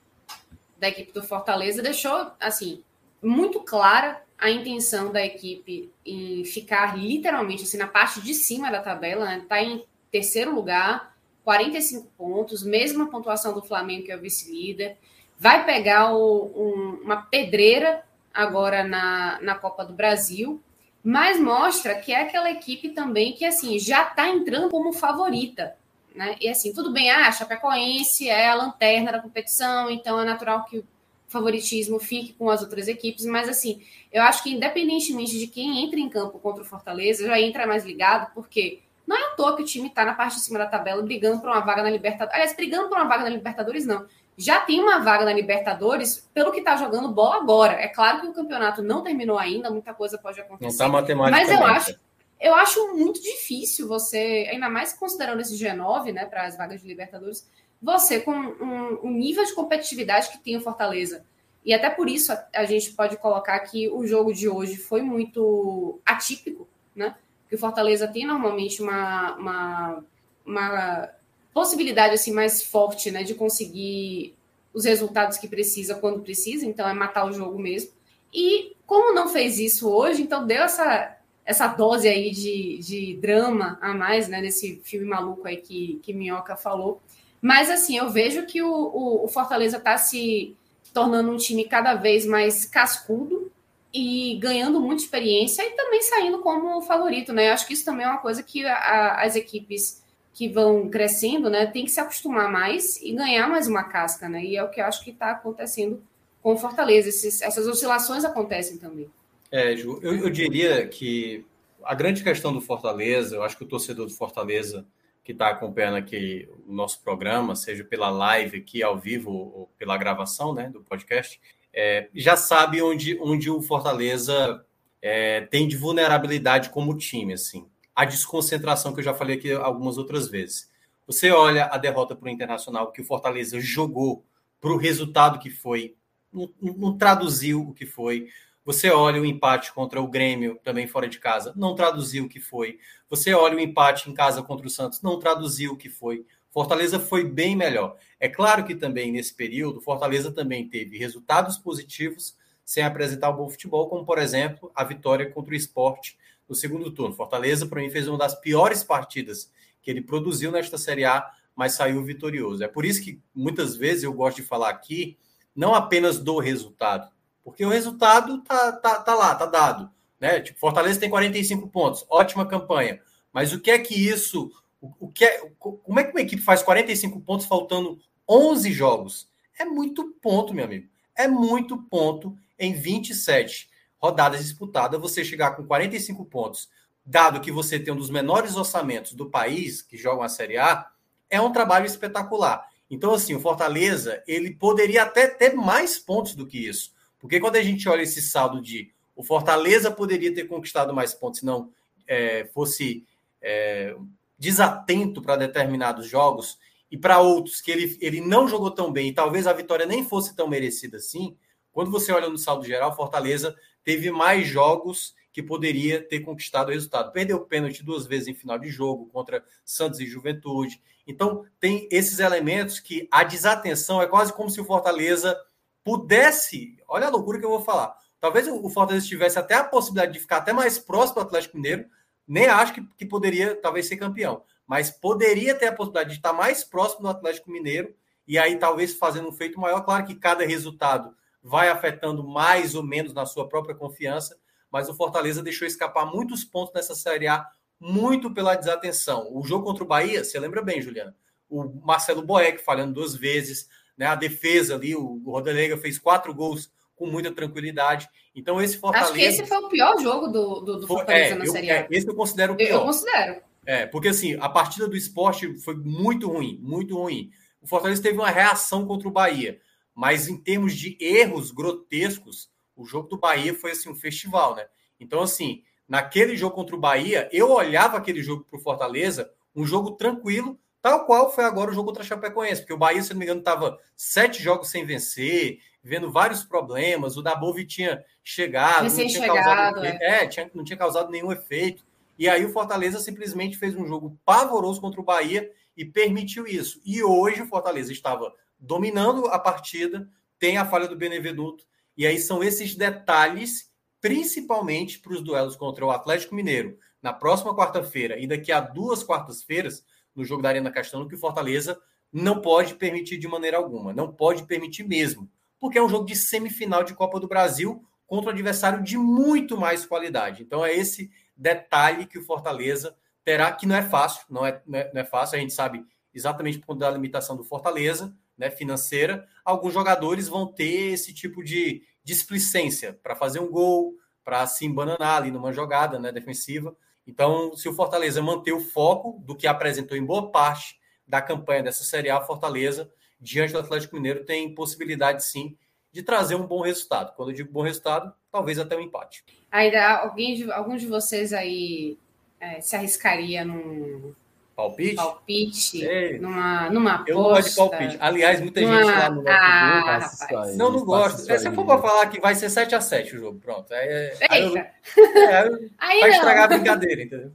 [0.78, 2.84] da equipe do Fortaleza deixou, assim,
[3.22, 8.82] muito clara a intenção da equipe em ficar literalmente assim, na parte de cima da
[8.82, 9.46] tabela, né?
[9.48, 14.98] Tá em terceiro lugar, 45 pontos, mesma pontuação do Flamengo, que é o vice-líder.
[15.40, 20.60] Vai pegar o, um, uma pedreira agora na, na Copa do Brasil,
[21.02, 25.74] mas mostra que é aquela equipe também que assim já está entrando como favorita.
[26.14, 26.36] Né?
[26.42, 30.66] E assim, tudo bem, ah, a Chapecoense é a lanterna da competição, então é natural
[30.66, 30.84] que o
[31.26, 33.80] favoritismo fique com as outras equipes, mas assim,
[34.12, 37.86] eu acho que independentemente de quem entra em campo contra o Fortaleza, já entra mais
[37.86, 40.66] ligado, porque não é à toa que o time está na parte de cima da
[40.66, 42.34] tabela brigando por uma vaga na Libertadores.
[42.34, 44.06] Aliás, brigando por uma vaga na Libertadores, não
[44.40, 47.74] já tem uma vaga na Libertadores pelo que está jogando bola agora.
[47.74, 50.64] É claro que o campeonato não terminou ainda, muita coisa pode acontecer.
[50.64, 51.50] Não está matematicamente.
[51.50, 52.00] Mas eu acho,
[52.40, 56.88] eu acho muito difícil você, ainda mais considerando esse G9, né, para as vagas de
[56.88, 57.46] Libertadores,
[57.82, 61.22] você com um, um, nível de competitividade que tem o Fortaleza.
[61.62, 65.02] E até por isso a, a, gente pode colocar que o jogo de hoje foi
[65.02, 67.14] muito atípico, né?
[67.46, 70.04] Que o Fortaleza tem normalmente uma, uma,
[70.46, 71.10] uma
[71.52, 74.34] possibilidade assim mais forte, né, de conseguir
[74.72, 77.90] os resultados que precisa quando precisa, então é matar o jogo mesmo.
[78.32, 83.76] E como não fez isso hoje, então deu essa essa dose aí de, de drama
[83.80, 87.02] a mais, né, nesse filme maluco aí que, que Minhoca falou.
[87.42, 90.54] Mas, assim, eu vejo que o, o, o Fortaleza está se
[90.94, 93.50] tornando um time cada vez mais cascudo
[93.92, 97.48] e ganhando muita experiência e também saindo como favorito, né?
[97.48, 99.99] Eu acho que isso também é uma coisa que a, as equipes
[100.32, 104.44] que vão crescendo, né, tem que se acostumar mais e ganhar mais uma casca, né?
[104.44, 106.02] E é o que eu acho que está acontecendo
[106.42, 107.08] com Fortaleza.
[107.08, 109.10] Esses, essas oscilações acontecem também.
[109.50, 111.44] É, Ju, eu, eu, diria que
[111.82, 114.86] a grande questão do Fortaleza, eu acho que o torcedor do Fortaleza
[115.24, 119.96] que está acompanhando aqui o nosso programa, seja pela live aqui ao vivo ou pela
[119.96, 121.40] gravação, né, do podcast,
[121.72, 124.64] é, já sabe onde, onde o Fortaleza
[125.02, 127.66] é, tem de vulnerabilidade como time, assim.
[128.00, 130.70] A desconcentração que eu já falei aqui algumas outras vezes.
[131.06, 134.24] Você olha a derrota para o Internacional que o Fortaleza jogou
[134.58, 135.94] para o resultado que foi,
[136.32, 138.28] não, não traduziu o que foi.
[138.64, 142.40] Você olha o empate contra o Grêmio, também fora de casa, não traduziu o que
[142.40, 142.78] foi.
[143.10, 146.24] Você olha o empate em casa contra o Santos, não traduziu o que foi.
[146.50, 147.98] Fortaleza foi bem melhor.
[148.18, 152.34] É claro que também nesse período, Fortaleza também teve resultados positivos
[152.64, 156.16] sem apresentar um bom futebol, como por exemplo a vitória contra o esporte
[156.50, 157.14] no segundo turno.
[157.14, 161.74] Fortaleza, para mim, fez uma das piores partidas que ele produziu nesta Série A, mas
[161.74, 162.64] saiu vitorioso.
[162.64, 165.16] É por isso que muitas vezes eu gosto de falar aqui,
[165.54, 167.10] não apenas do resultado,
[167.44, 169.90] porque o resultado tá, tá, tá lá, tá dado.
[170.18, 170.40] Né?
[170.40, 173.00] Tipo, Fortaleza tem 45 pontos, ótima campanha.
[173.32, 176.62] Mas o que é que isso o, que é, como é que uma equipe faz
[176.62, 179.28] 45 pontos faltando 11 jogos?
[179.58, 180.88] É muito ponto, meu amigo.
[181.14, 183.69] É muito ponto em 27
[184.00, 185.00] rodadas disputadas.
[185.00, 186.68] Você chegar com 45 pontos,
[187.04, 190.88] dado que você tem um dos menores orçamentos do país que jogam a Série A,
[191.28, 192.68] é um trabalho espetacular.
[192.90, 196.92] Então, assim, o Fortaleza, ele poderia até ter mais pontos do que isso.
[197.20, 201.40] Porque quando a gente olha esse saldo de o Fortaleza poderia ter conquistado mais pontos
[201.40, 201.70] se não
[202.08, 203.04] é, fosse
[203.42, 203.94] é,
[204.38, 206.58] desatento para determinados jogos
[206.90, 210.02] e para outros que ele, ele não jogou tão bem e talvez a vitória nem
[210.02, 211.36] fosse tão merecida assim,
[211.70, 216.72] quando você olha no saldo geral, Fortaleza teve mais jogos que poderia ter conquistado o
[216.72, 217.12] resultado.
[217.12, 220.80] Perdeu o pênalti duas vezes em final de jogo contra Santos e Juventude.
[221.06, 225.38] Então, tem esses elementos que a desatenção é quase como se o Fortaleza
[225.84, 226.76] pudesse.
[226.88, 227.96] Olha a loucura que eu vou falar.
[228.20, 231.88] Talvez o Fortaleza tivesse até a possibilidade de ficar até mais próximo do Atlético Mineiro,
[232.28, 236.32] nem acho que, que poderia talvez ser campeão, mas poderia ter a possibilidade de estar
[236.32, 237.94] mais próximo do Atlético Mineiro
[238.28, 239.80] e aí talvez fazendo um feito maior.
[239.80, 244.38] Claro que cada resultado vai afetando mais ou menos na sua própria confiança,
[244.70, 247.46] mas o Fortaleza deixou escapar muitos pontos nessa Série A,
[247.78, 249.28] muito pela desatenção.
[249.32, 251.16] O jogo contra o Bahia, você lembra bem, Juliana?
[251.48, 254.06] O Marcelo Boeck falhando duas vezes, né?
[254.06, 258.08] A defesa ali, o Rodelega fez quatro gols com muita tranquilidade.
[258.34, 259.10] Então, esse Fortaleza.
[259.10, 261.70] Acho que esse foi o pior jogo do, do, do Fortaleza é, na eu, Série
[261.70, 261.74] A.
[261.76, 262.70] É, esse eu considero o pior.
[262.70, 263.42] Eu, considero.
[263.64, 267.30] É, porque assim, a partida do esporte foi muito ruim, muito ruim.
[267.60, 269.60] O Fortaleza teve uma reação contra o Bahia,
[270.00, 274.64] mas em termos de erros grotescos, o jogo do Bahia foi assim um festival, né?
[274.98, 279.66] Então, assim, naquele jogo contra o Bahia, eu olhava aquele jogo para o Fortaleza, um
[279.66, 283.10] jogo tranquilo, tal qual foi agora o jogo contra a Chapecoense, porque o Bahia, se
[283.10, 287.18] não me engano, estava sete jogos sem vencer, vendo vários problemas.
[287.18, 289.98] O Dabove tinha chegado, não tinha causado, é.
[290.00, 291.84] É, tinha, não tinha causado nenhum efeito.
[292.18, 296.80] E aí o Fortaleza simplesmente fez um jogo pavoroso contra o Bahia e permitiu isso.
[296.86, 301.64] E hoje o Fortaleza estava dominando a partida, tem a falha do Benevenuto,
[301.96, 303.70] e aí são esses detalhes,
[304.00, 309.02] principalmente para os duelos contra o Atlético Mineiro, na próxima quarta-feira e daqui a duas
[309.02, 311.80] quartas-feiras, no jogo da Arena Castelo, que o Fortaleza
[312.12, 316.16] não pode permitir de maneira alguma, não pode permitir mesmo porque é um jogo de
[316.16, 320.42] semifinal de Copa do Brasil contra um adversário de muito mais qualidade.
[320.42, 324.78] Então é esse detalhe que o Fortaleza terá, que não é fácil, não é, não
[324.78, 328.50] é, não é fácil, a gente sabe exatamente por conta da limitação do Fortaleza, né,
[328.50, 334.64] financeira, alguns jogadores vão ter esse tipo de displicência para fazer um gol, para se
[334.64, 336.74] embananar ali numa jogada né, defensiva.
[337.06, 341.64] Então, se o Fortaleza manter o foco do que apresentou em boa parte da campanha
[341.64, 345.54] dessa Série A, Fortaleza diante do Atlético Mineiro, tem possibilidade sim
[345.92, 347.14] de trazer um bom resultado.
[347.16, 349.22] Quando eu digo bom resultado, talvez até um empate.
[349.52, 351.98] Ainda alguém, algum de vocês aí
[352.40, 354.14] é, se arriscaria num
[354.60, 354.96] palpite?
[354.96, 356.18] Palpite, é.
[356.18, 357.10] numa, numa aposta.
[357.10, 357.96] Eu não gosto de palpite.
[358.00, 358.82] Aliás, muita numa...
[358.82, 360.56] gente lá no nosso ah, grupo.
[360.56, 361.18] não, não gosto.
[361.20, 363.72] Se você for para falar que vai ser 7x7 o jogo, pronto.
[363.72, 364.56] Aí, aí, eu,
[365.28, 367.32] é, aí vai estragar a brincadeira, entendeu?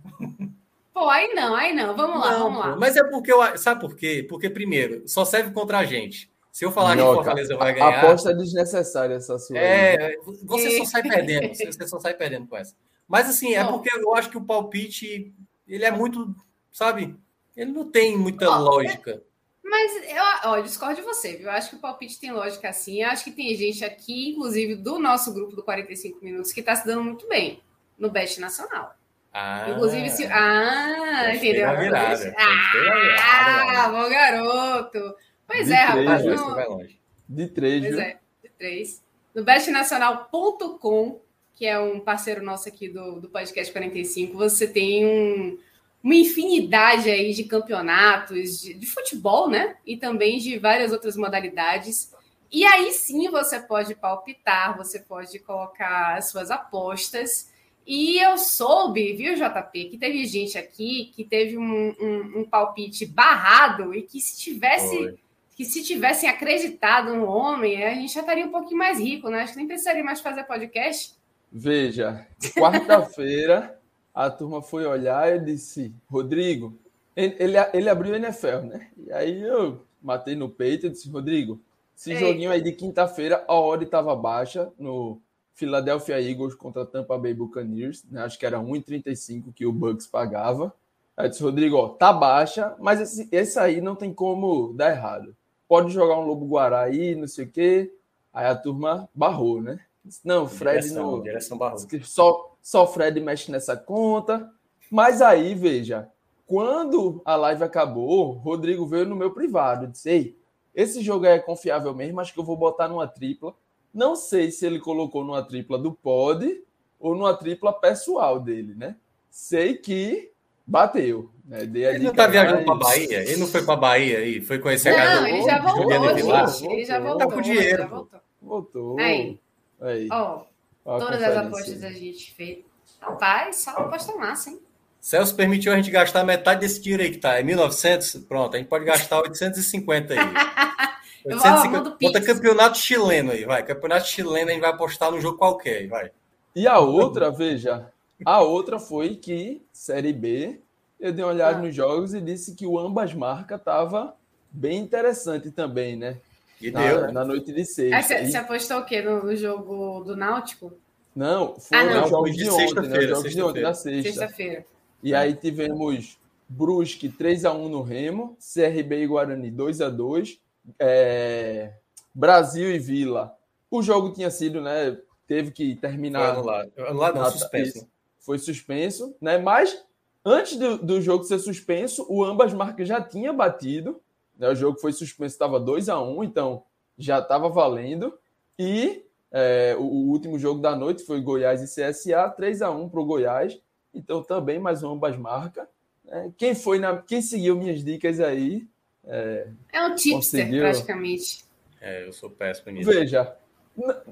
[0.93, 1.93] Pô, aí não, aí não.
[1.95, 2.75] Vamos lá, não, vamos lá.
[2.77, 3.57] Mas é porque eu.
[3.57, 4.25] Sabe por quê?
[4.27, 6.31] Porque, primeiro, só serve contra a gente.
[6.53, 7.99] Se eu falar Minhoca, que Fortaleza vai ganhar.
[7.99, 9.57] Aposta desnecessária essa sua.
[9.57, 11.53] É, você só sai perdendo.
[11.53, 12.73] Você só sai perdendo com essa.
[13.05, 15.33] Mas, assim, é porque eu acho que o palpite.
[15.67, 16.33] Ele é muito.
[16.75, 17.15] Sabe?
[17.55, 19.23] Ele não tem muita lógica.
[19.63, 21.45] Mas eu ó, eu discordo de você, viu?
[21.45, 23.01] Eu acho que o palpite tem lógica assim.
[23.01, 26.75] Eu acho que tem gente aqui, inclusive do nosso grupo do 45 Minutos, que está
[26.75, 27.61] se dando muito bem
[27.97, 28.93] no Best Nacional.
[29.31, 30.25] Ah, Inclusive, se.
[30.25, 31.77] Ah, entendeu?
[31.77, 35.15] Virada, ah, bom garoto.
[35.47, 36.25] Pois de é, três, rapaz.
[36.25, 36.87] No...
[37.29, 38.03] De três, pois viu?
[38.03, 39.01] é, de três.
[39.33, 41.21] No bestnacional.com,
[41.53, 45.57] que é um parceiro nosso aqui do, do Podcast 45, você tem um,
[46.05, 49.75] uma infinidade aí de campeonatos de, de futebol, né?
[49.83, 52.13] E também de várias outras modalidades.
[52.51, 57.49] E aí sim você pode palpitar, você pode colocar as suas apostas.
[57.87, 63.07] E eu soube, viu, JP, que teve gente aqui que teve um, um, um palpite
[63.07, 65.17] barrado e que se tivesse
[65.55, 69.41] que se tivessem acreditado no homem, a gente já estaria um pouquinho mais rico, né?
[69.41, 71.15] Acho que nem precisaria mais fazer podcast.
[71.51, 72.27] Veja,
[72.59, 73.79] quarta-feira
[74.15, 76.73] a turma foi olhar e disse: Rodrigo,
[77.15, 78.87] ele, ele, ele abriu o NFL, né?
[78.97, 81.59] E aí eu matei no peito e disse: Rodrigo,
[81.97, 85.19] esse joguinho aí de quinta-feira, a hora estava baixa no
[85.53, 88.23] Philadelphia Eagles contra Tampa Bay Buccaneers, né?
[88.23, 90.73] acho que era 1,35 que o Bucks pagava.
[91.15, 95.33] Aí disse, Rodrigo, ó, tá baixa, mas esse, esse aí não tem como dar errado.
[95.65, 97.93] Pode jogar um Lobo Guará aí, não sei o quê.
[98.33, 99.79] Aí a turma barrou, né?
[100.23, 101.23] Não, Fred direção, no.
[101.23, 101.59] Direção.
[102.03, 104.51] Só, só Fred mexe nessa conta.
[104.89, 106.09] Mas aí, veja,
[106.45, 109.87] quando a live acabou, Rodrigo veio no meu privado.
[109.87, 110.37] Disse: Ei,
[110.73, 113.53] esse jogo é confiável mesmo, acho que eu vou botar numa tripla.
[113.93, 116.63] Não sei se ele colocou numa tripla do pod
[116.99, 118.95] ou numa tripla pessoal dele, né?
[119.29, 120.31] Sei que
[120.67, 121.29] bateu.
[121.45, 121.61] Né?
[121.61, 123.21] ele não tá viajando para Bahia?
[123.21, 124.41] Ele não foi para Bahia aí?
[124.41, 125.15] Foi conhecer não, a?
[125.21, 126.73] Não, ele já voltou, gente.
[126.73, 127.17] Ele já voltou.
[127.19, 127.77] Tá com dinheiro.
[127.77, 128.19] Já voltou.
[128.41, 128.99] Voltou.
[128.99, 129.39] Aí.
[129.81, 130.07] Aí.
[130.11, 130.43] Ó,
[130.83, 132.59] todas as apostas a gente fez.
[133.01, 134.59] Rapaz, só aposta massa, hein?
[134.99, 137.37] Celso permitiu a gente gastar metade desse dinheiro aí que tá.
[137.37, 138.25] É 1.900?
[138.27, 140.19] Pronto, a gente pode gastar 850 aí.
[141.25, 141.97] 850.
[142.01, 143.63] Bota campeonato chileno aí, vai.
[143.63, 146.11] Campeonato chileno a gente vai apostar num jogo qualquer, vai.
[146.55, 147.91] E a outra, veja,
[148.23, 150.59] a outra foi que Série B,
[150.99, 151.61] eu dei uma olhada ah.
[151.61, 154.15] nos jogos e disse que o ambas marca tava
[154.49, 156.17] bem interessante também, né?
[156.65, 157.11] E na, deu, né?
[157.11, 158.25] na noite de sexta.
[158.25, 159.01] Você apostou o quê?
[159.01, 160.73] No, no, jogo do Náutico?
[161.15, 162.03] Não, foi ah, não.
[162.03, 162.97] os jogos de, ontem, né?
[162.97, 164.03] Os jogos de ontem, da sexta.
[164.03, 164.65] Sexta-feira.
[165.03, 166.17] E aí tivemos
[166.49, 170.39] Brusque 3x1 no Remo, CRB e Guarani 2x2,
[170.79, 171.73] é,
[172.13, 173.35] Brasil e Vila.
[173.69, 174.97] O jogo tinha sido, né?
[175.27, 176.21] Teve que terminar.
[176.21, 176.71] Foi anulado.
[176.77, 177.87] Anulado não, suspenso.
[178.19, 179.37] Foi suspenso, né?
[179.37, 179.83] Mas
[180.23, 184.01] antes do, do jogo ser suspenso, o ambas marcas já tinha batido.
[184.37, 184.49] Né?
[184.49, 186.63] O jogo foi suspenso, estava 2 a 1 então
[186.97, 188.17] já estava valendo.
[188.57, 192.89] E é, o, o, último jogo da noite foi Goiás e CSA, 3 a 1
[192.89, 193.59] para o Goiás.
[193.93, 195.67] Então também mais um ambas marcas.
[196.03, 196.31] Né?
[196.37, 198.67] Quem foi na, quem seguiu minhas dicas aí
[199.03, 200.61] é, é um tipster, conseguiu...
[200.61, 201.45] praticamente.
[201.81, 202.89] É, eu sou péssimo nisso.
[202.89, 203.35] Veja,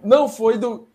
[0.04, 0.88] não foi do,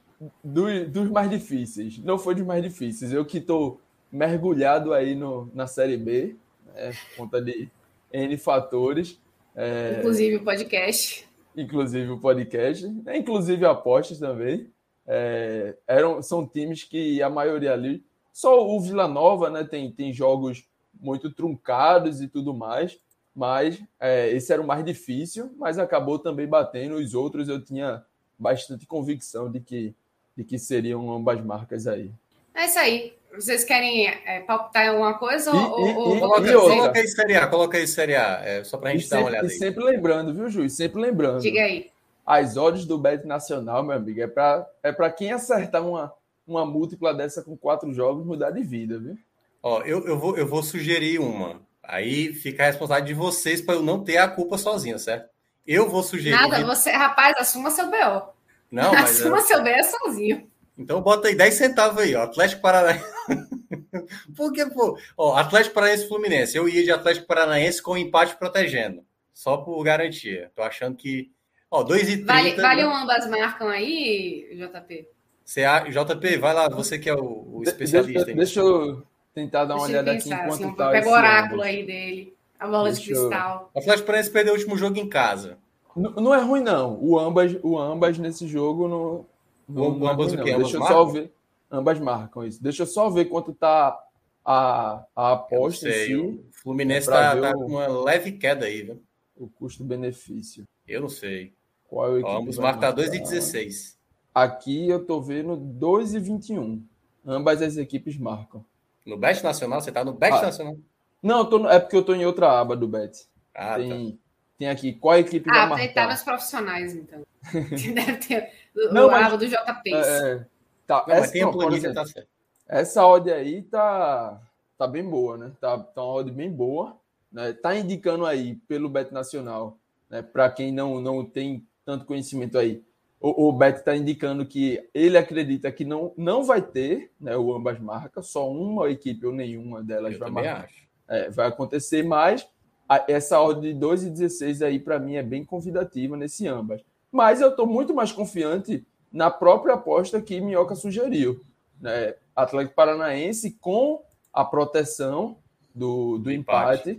[0.42, 1.98] do, dos mais difíceis.
[1.98, 3.12] Não foi dos mais difíceis.
[3.12, 6.36] Eu que estou mergulhado aí no, na Série B,
[6.66, 7.68] né, por conta de
[8.12, 9.18] N fatores.
[9.55, 11.29] É, inclusive o podcast.
[11.57, 12.87] Inclusive o podcast.
[12.88, 14.71] Né, inclusive apostas também.
[15.07, 18.05] É, eram, são times que a maioria ali.
[18.33, 20.64] Só o Vila Nova né, tem, tem jogos
[21.01, 22.99] muito truncados e tudo mais
[23.38, 26.97] mas é, esse era o mais difícil, mas acabou também batendo.
[26.97, 28.05] Os outros eu tinha
[28.37, 29.94] bastante convicção de que,
[30.37, 32.11] de que seriam ambas marcas aí.
[32.53, 33.12] É isso aí.
[33.34, 35.50] Vocês querem é, palpitar em alguma coisa?
[35.50, 36.18] E, ou, e, ou...
[36.18, 39.10] Coloca, coloca, aí Série A, coloca aí Série A, é, só para a gente e
[39.10, 39.54] dar sempre, uma olhada aí.
[39.54, 40.74] E sempre lembrando, viu, Juiz?
[40.74, 41.40] Sempre lembrando.
[41.40, 41.90] Diga aí.
[42.26, 46.12] As odds do Bet Nacional, meu amigo, é para é quem acertar uma,
[46.46, 49.16] uma múltipla dessa com quatro jogos mudar de vida, viu?
[49.62, 51.60] Ó, eu, eu, vou, eu vou sugerir uma.
[51.82, 55.28] Aí fica a responsabilidade de vocês para eu não ter a culpa sozinho, certo?
[55.66, 56.36] Eu vou sugerir.
[56.36, 58.32] Nada, você, rapaz, assuma seu BO.
[58.70, 59.20] Não, mas.
[59.20, 59.42] Assuma eu...
[59.42, 60.46] seu BO sozinho.
[60.78, 62.22] Então bota aí 10 centavos aí, ó.
[62.22, 63.04] Atlético Paranaense.
[64.36, 66.56] Porque, pô, ó, Atlético Paranaense Fluminense.
[66.56, 69.04] Eu ia de Atlético Paranaense com empate protegendo.
[69.34, 70.50] Só por garantia.
[70.54, 71.30] Tô achando que.
[71.70, 72.24] Ó, 2,30.
[72.24, 75.08] Vale, vale um ambas marcam aí, JP?
[75.44, 78.24] Você, JP, vai lá, você que é o, o especialista.
[78.24, 79.02] Deixa, deixa eu
[79.34, 82.34] tentar dar uma Deixa olhada pensar, aqui enquanto assim, tá Pega o oráculo aí dele,
[82.58, 83.70] a bola Deixa de cristal.
[83.74, 83.80] Eu...
[83.80, 85.56] A Flash parece perder o último jogo em casa.
[85.96, 86.98] Não, não, é ruim, não.
[87.00, 89.26] O ambas, o ambas nesse jogo não.
[89.68, 90.57] Não, o, não é ambas ruim, o quê?
[90.57, 91.33] Deixa eu só ver.
[91.70, 92.62] Ambas marcam isso.
[92.62, 93.98] Deixa eu só ver quanto tá
[94.44, 95.92] a, a aposta.
[95.92, 99.02] Si, o Fluminense tá, tá com uma leve queda aí, viu?
[99.37, 100.64] O custo-benefício.
[100.87, 101.52] Eu não sei.
[101.88, 103.96] Qual é o Ambos marcam 2,16.
[104.35, 106.81] Aqui eu tô vendo 2,21.
[107.27, 108.64] Ambas as equipes marcam.
[109.04, 109.81] No Bet Nacional?
[109.81, 110.77] Você tá no Bet ah, Nacional?
[111.23, 113.27] Não, tô, é porque eu tô em outra aba do Bet.
[113.54, 114.19] Ah, tem, tá.
[114.58, 115.85] tem aqui, qual equipe ah, vai marcar?
[115.85, 117.23] Ah, tá nos profissionais, então.
[117.52, 118.52] Deve ter
[118.87, 119.94] o, não, mas, do JP.
[119.94, 120.46] É, é,
[120.87, 122.29] tá, não, essa, tem a planilha, tá certo.
[122.68, 124.40] Essa odd aí tá,
[124.76, 125.52] tá bem boa, né?
[125.60, 126.96] Tá, tá uma odd bem boa.
[127.33, 127.52] Né?
[127.52, 130.22] Tá indicando aí, pelo Bet Nacional, né?
[130.22, 132.83] para quem não, não tem tanto conhecimento aí,
[133.20, 137.52] o, o Beto está indicando que ele acredita que não, não vai ter né, o
[137.52, 140.64] ambas marcas, só uma equipe ou nenhuma delas Eu vai marcar.
[140.64, 140.88] Acho.
[141.08, 142.46] É, vai acontecer, mas
[142.88, 146.81] a, essa ordem de 2 e 16 aí, para mim, é bem convidativa nesse ambas.
[147.11, 151.40] Mas eu estou muito mais confiante na própria aposta que Minhoca sugeriu.
[151.81, 152.15] Né?
[152.35, 154.02] Atlético Paranaense com
[154.33, 155.38] a proteção
[155.75, 156.90] do, do empate,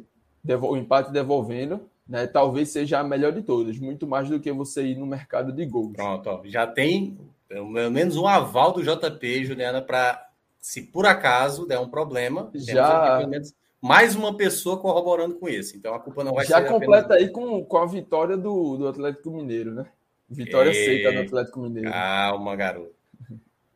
[0.46, 0.66] empate.
[0.66, 2.26] o empate devolvendo, né?
[2.26, 5.66] Talvez seja a melhor de todas, muito mais do que você ir no mercado de
[5.66, 5.94] gols.
[5.94, 10.28] Pronto, ó, já tem pelo menos um aval do JP, Juliana, para
[10.60, 15.76] se por acaso der um problema, já menos mais uma pessoa corroborando com isso.
[15.76, 16.64] Então a culpa não vai já ser.
[16.64, 17.24] Já completa apenas...
[17.24, 19.86] aí com, com a vitória do, do Atlético Mineiro, né?
[20.30, 20.74] Vitória e...
[20.74, 21.92] seca do Atlético Mineiro.
[21.92, 22.94] Calma, garoto.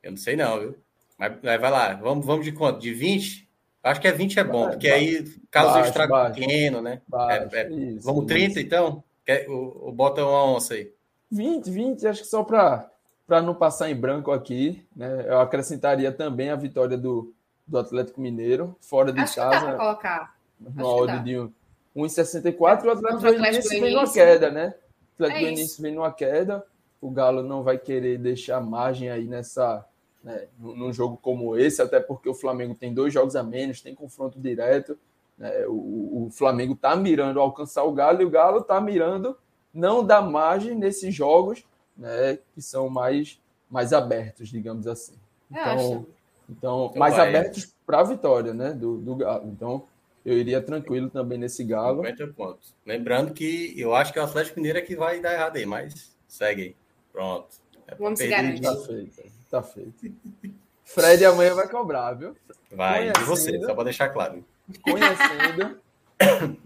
[0.01, 0.75] Eu não sei não, viu?
[1.17, 2.79] Mas, vai lá, vamos, vamos de quanto?
[2.79, 3.47] De 20?
[3.83, 7.01] Acho que é 20 é bom, porque aí caso baixo, estrago baixo, pequeno, né?
[7.07, 8.59] Baixo, é, é, isso, vamos 30 isso.
[8.59, 9.03] então?
[9.25, 10.91] Quer, o, o, bota uma onça aí.
[11.29, 15.25] 20, 20, acho que só para não passar em branco aqui, né?
[15.27, 17.33] Eu acrescentaria também a vitória do,
[17.67, 19.59] do Atlético Mineiro, fora de acho casa.
[19.59, 20.35] Que dá colocar.
[20.59, 21.33] No áudio de
[21.95, 24.73] 1,64 e o Atlético Goianiense vem numa queda, né?
[25.19, 26.65] O Atlético é Goianiense vem numa queda.
[27.01, 29.85] O Galo não vai querer deixar margem aí nessa
[30.23, 33.93] né, num jogo como esse, até porque o Flamengo tem dois jogos a menos, tem
[33.93, 34.97] confronto direto.
[35.37, 39.37] Né, o, o, Flamengo está mirando alcançar o Galo e o Galo está mirando
[39.73, 41.65] não dar margem nesses jogos
[41.97, 43.39] né, que são mais,
[43.69, 45.15] mais abertos, digamos assim.
[45.51, 46.05] Então,
[46.49, 47.29] então, então mais vai.
[47.29, 49.49] abertos para a vitória né, do, do Galo.
[49.49, 49.83] Então,
[50.25, 52.03] eu iria tranquilo também nesse Galo.
[52.05, 52.73] 50 pontos.
[52.85, 56.15] Lembrando que eu acho que o Atlético Mineiro é que vai dar errado aí, mas
[56.27, 56.75] segue aí.
[57.11, 57.47] Pronto.
[57.87, 58.61] É Vamos se garantir.
[58.61, 59.23] Tá feito.
[59.51, 60.15] Tá feito.
[60.85, 62.35] Fred amanhã vai cobrar, viu?
[62.71, 64.43] Vai, de você, só para deixar claro.
[64.81, 65.79] Conhecendo,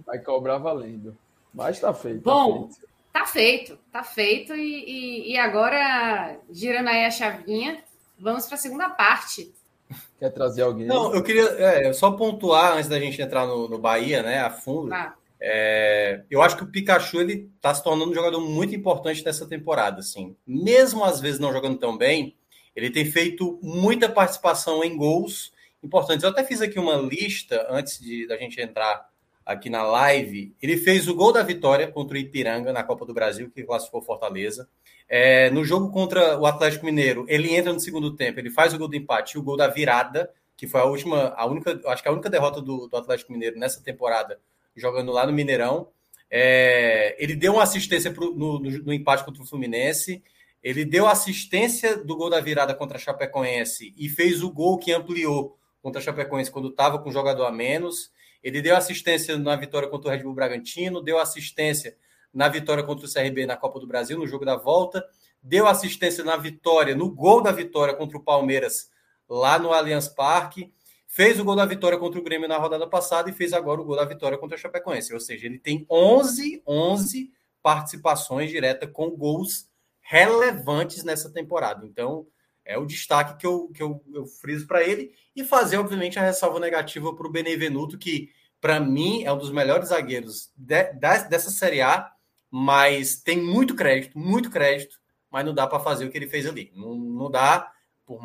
[0.05, 1.17] vai cobrar valendo.
[1.53, 2.23] Mas tá feito.
[2.23, 2.87] Tá Bom, feito.
[3.11, 4.55] tá feito, tá feito.
[4.55, 7.83] E, e, e agora, girando aí a chavinha,
[8.19, 9.51] vamos para a segunda parte.
[10.19, 10.87] Quer trazer alguém?
[10.87, 14.49] Não, eu queria é, só pontuar antes da gente entrar no, no Bahia, né, a
[14.49, 14.93] fundo.
[14.93, 15.15] Ah.
[15.39, 19.45] É, eu acho que o Pikachu ele está se tornando um jogador muito importante nessa
[19.45, 20.35] temporada, assim.
[20.45, 22.35] Mesmo às vezes não jogando tão bem,
[22.75, 25.51] ele tem feito muita participação em gols
[25.83, 26.23] importantes.
[26.23, 29.07] Eu até fiz aqui uma lista antes de da gente entrar
[29.47, 30.53] aqui na live.
[30.61, 34.01] Ele fez o gol da vitória contra o Ipiranga na Copa do Brasil, que classificou
[34.01, 34.67] Fortaleza.
[35.09, 38.77] É, no jogo contra o Atlético Mineiro, ele entra no segundo tempo, ele faz o
[38.77, 42.03] gol do empate e o gol da virada, que foi a última, a única, acho
[42.03, 44.39] que a única derrota do, do Atlético Mineiro nessa temporada,
[44.75, 45.87] jogando lá no Mineirão.
[46.29, 50.21] É, ele deu uma assistência pro, no, no, no empate contra o Fluminense
[50.67, 54.91] ele deu assistência do gol da virada contra a Chapecoense e fez o gol que
[54.91, 58.11] ampliou contra a Chapecoense quando estava com jogador a menos.
[58.47, 61.97] Ele deu assistência na vitória contra o Red Bull Bragantino, deu assistência
[62.33, 65.05] na vitória contra o CRB na Copa do Brasil, no jogo da volta,
[65.43, 68.89] deu assistência na vitória, no gol da vitória contra o Palmeiras
[69.27, 70.73] lá no Allianz Parque,
[71.05, 73.83] fez o gol da vitória contra o Grêmio na rodada passada e fez agora o
[73.83, 75.13] gol da vitória contra a Chapecoense.
[75.13, 79.67] Ou seja, ele tem 11, 11 participações diretas com gols
[79.99, 81.85] relevantes nessa temporada.
[81.85, 82.25] Então,
[82.67, 86.21] é o destaque que eu, que eu, eu friso para ele e fazer, obviamente, a
[86.21, 91.49] ressalva negativa para o Benevenuto, que para mim é um dos melhores zagueiros de, dessa
[91.49, 92.11] Série A,
[92.51, 94.99] mas tem muito crédito, muito crédito,
[95.31, 96.71] mas não dá para fazer o que ele fez ali.
[96.75, 97.71] Não, não dá,
[98.05, 98.19] por,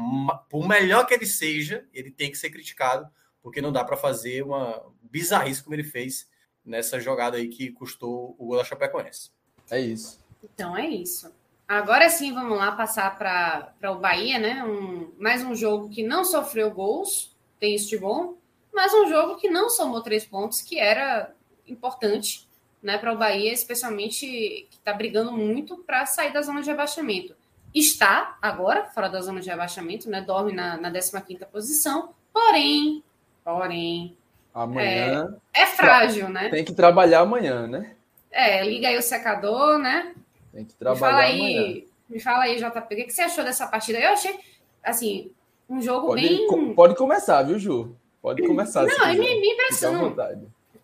[0.49, 3.09] por melhor que ele seja, ele tem que ser criticado,
[3.41, 6.29] porque não dá para fazer uma bizarrice como ele fez
[6.65, 9.31] nessa jogada aí que custou o gol da Chapecoense.
[9.71, 10.21] É isso.
[10.43, 11.33] Então é isso.
[11.67, 14.65] Agora sim, vamos lá passar para o Bahia, né?
[14.65, 18.35] Um, mais um jogo que não sofreu gols, tem isso de bom,
[18.73, 21.33] mas um jogo que não somou três pontos, que era
[21.67, 22.49] importante
[22.83, 27.35] né, para o Bahia, especialmente que está brigando muito para sair da zona de abaixamento.
[27.75, 30.21] Está agora fora da zona de abaixamento, né?
[30.21, 33.03] Dorme na, na 15 posição, porém,
[33.43, 34.17] porém.
[34.53, 35.35] Amanhã.
[35.55, 36.51] É, é frágil, né?
[36.51, 37.95] Tem que trabalhar amanhã, né?
[38.31, 40.15] É, liga aí o secador, né?
[40.53, 41.83] Tem que trabalhar me fala aí, amanhã.
[42.09, 43.99] Me fala aí, JP, o que você achou dessa partida?
[43.99, 44.39] Eu achei,
[44.83, 45.33] assim,
[45.69, 46.75] um jogo pode, bem...
[46.75, 47.97] Pode começar, viu, Ju?
[48.21, 48.87] Pode começar.
[48.87, 50.15] Não, me, me impressionou.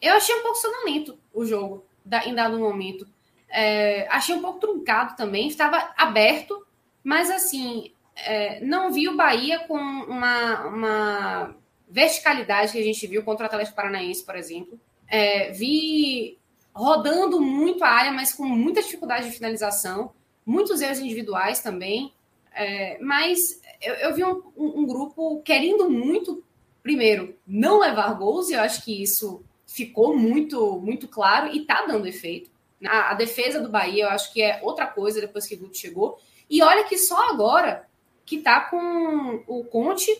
[0.00, 1.84] Eu achei um pouco sonolento o jogo,
[2.24, 3.06] em dado momento.
[3.48, 6.66] É, achei um pouco truncado também, estava aberto,
[7.02, 11.54] mas assim, é, não vi o Bahia com uma, uma
[11.88, 14.78] verticalidade que a gente viu contra o Atlético Paranaense, por exemplo.
[15.06, 16.38] É, vi
[16.78, 20.12] rodando muito a área, mas com muita dificuldade de finalização,
[20.46, 22.12] muitos erros individuais também.
[22.54, 26.42] É, mas eu, eu vi um, um, um, grupo querendo muito,
[26.82, 31.84] primeiro, não levar gols, e eu acho que isso ficou muito, muito claro e está
[31.84, 32.50] dando efeito.
[32.86, 35.76] A, a, defesa do Bahia, eu acho que é outra coisa depois que o Guto
[35.76, 36.18] chegou.
[36.48, 37.86] E olha que só agora
[38.24, 40.10] que está com o Conte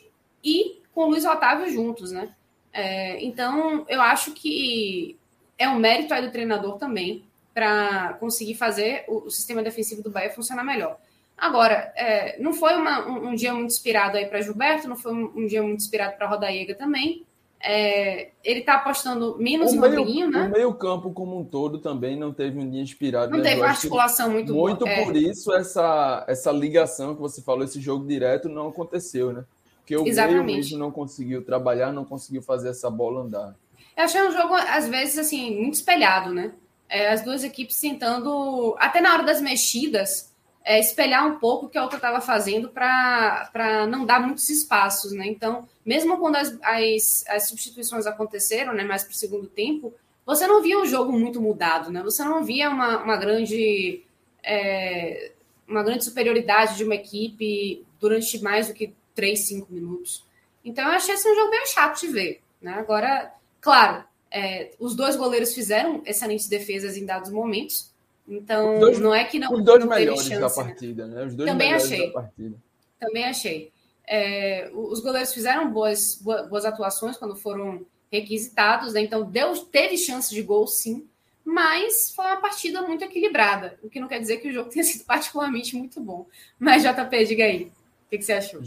[0.42, 2.34] e com o Luiz Otávio juntos, né?
[2.72, 5.16] É, então, eu acho que
[5.58, 10.10] é um mérito aí do treinador também para conseguir fazer o, o, sistema defensivo do
[10.10, 10.96] Bahia funcionar melhor.
[11.36, 15.12] Agora, é, não foi uma, um, um, dia muito inspirado aí para Gilberto, não foi
[15.12, 17.24] um, um, dia muito inspirado para Rodaiega também.
[17.60, 20.46] É, ele está apostando menos o em Rodriguinho, né?
[20.46, 23.32] O meio-campo como um todo também não teve um dia inspirado.
[23.32, 23.50] Não né?
[23.50, 24.70] teve uma articulação muito boa.
[24.70, 25.04] Muito é.
[25.04, 29.44] por isso essa, essa ligação que você falou, esse jogo direto, não aconteceu, né?
[29.80, 30.44] Porque o Exatamente.
[30.44, 33.56] meio mesmo não conseguiu trabalhar, não conseguiu fazer essa bola andar.
[33.98, 36.52] Eu achei um jogo, às vezes, assim, muito espelhado, né?
[36.88, 40.32] É, as duas equipes tentando, até na hora das mexidas,
[40.64, 45.10] é, espelhar um pouco o que a outra estava fazendo para não dar muitos espaços,
[45.10, 45.26] né?
[45.26, 49.92] Então, mesmo quando as, as, as substituições aconteceram, né, mais para o segundo tempo,
[50.24, 52.00] você não via o jogo muito mudado, né?
[52.04, 54.04] Você não via uma, uma grande
[54.44, 55.32] é,
[55.66, 60.24] uma grande superioridade de uma equipe durante mais do que 3, 5 minutos.
[60.64, 62.74] Então, eu achei esse um jogo bem chato de ver, né?
[62.74, 63.36] Agora,
[63.68, 67.92] claro, é, os dois goleiros fizeram excelentes defesas em dados momentos,
[68.26, 69.52] então, dois, não é que não.
[69.52, 70.54] Os dois não melhores chance, da né?
[70.54, 71.24] partida, né?
[71.26, 72.06] Os dois Também achei.
[72.06, 72.56] da partida.
[72.98, 73.70] Também achei.
[74.06, 79.02] É, os goleiros fizeram boas, boas atuações quando foram requisitados, né?
[79.02, 81.06] então deu, teve chance de gol sim,
[81.44, 84.82] mas foi uma partida muito equilibrada, o que não quer dizer que o jogo tenha
[84.82, 86.26] sido particularmente muito bom.
[86.58, 88.62] Mas, JP, diga aí, o que, que você achou?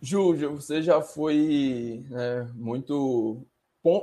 [0.00, 3.42] Júlio, você já foi né, muito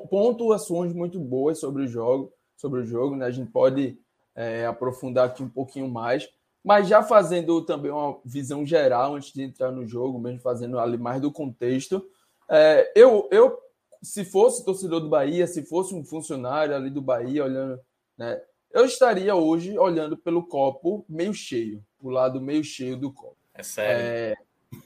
[0.10, 3.26] pontuações muito boas sobre o jogo, sobre o jogo, né?
[3.26, 3.98] A gente pode
[4.36, 6.30] é, aprofundar aqui um pouquinho mais.
[6.64, 10.98] Mas já fazendo também uma visão geral antes de entrar no jogo, mesmo fazendo ali
[10.98, 12.04] mais do contexto,
[12.50, 13.58] é, eu, eu,
[14.02, 17.80] se fosse torcedor do Bahia, se fosse um funcionário ali do Bahia olhando,
[18.18, 23.38] né, eu estaria hoje olhando pelo copo meio cheio, o lado meio cheio do copo.
[23.54, 24.02] É sério.
[24.02, 24.36] É...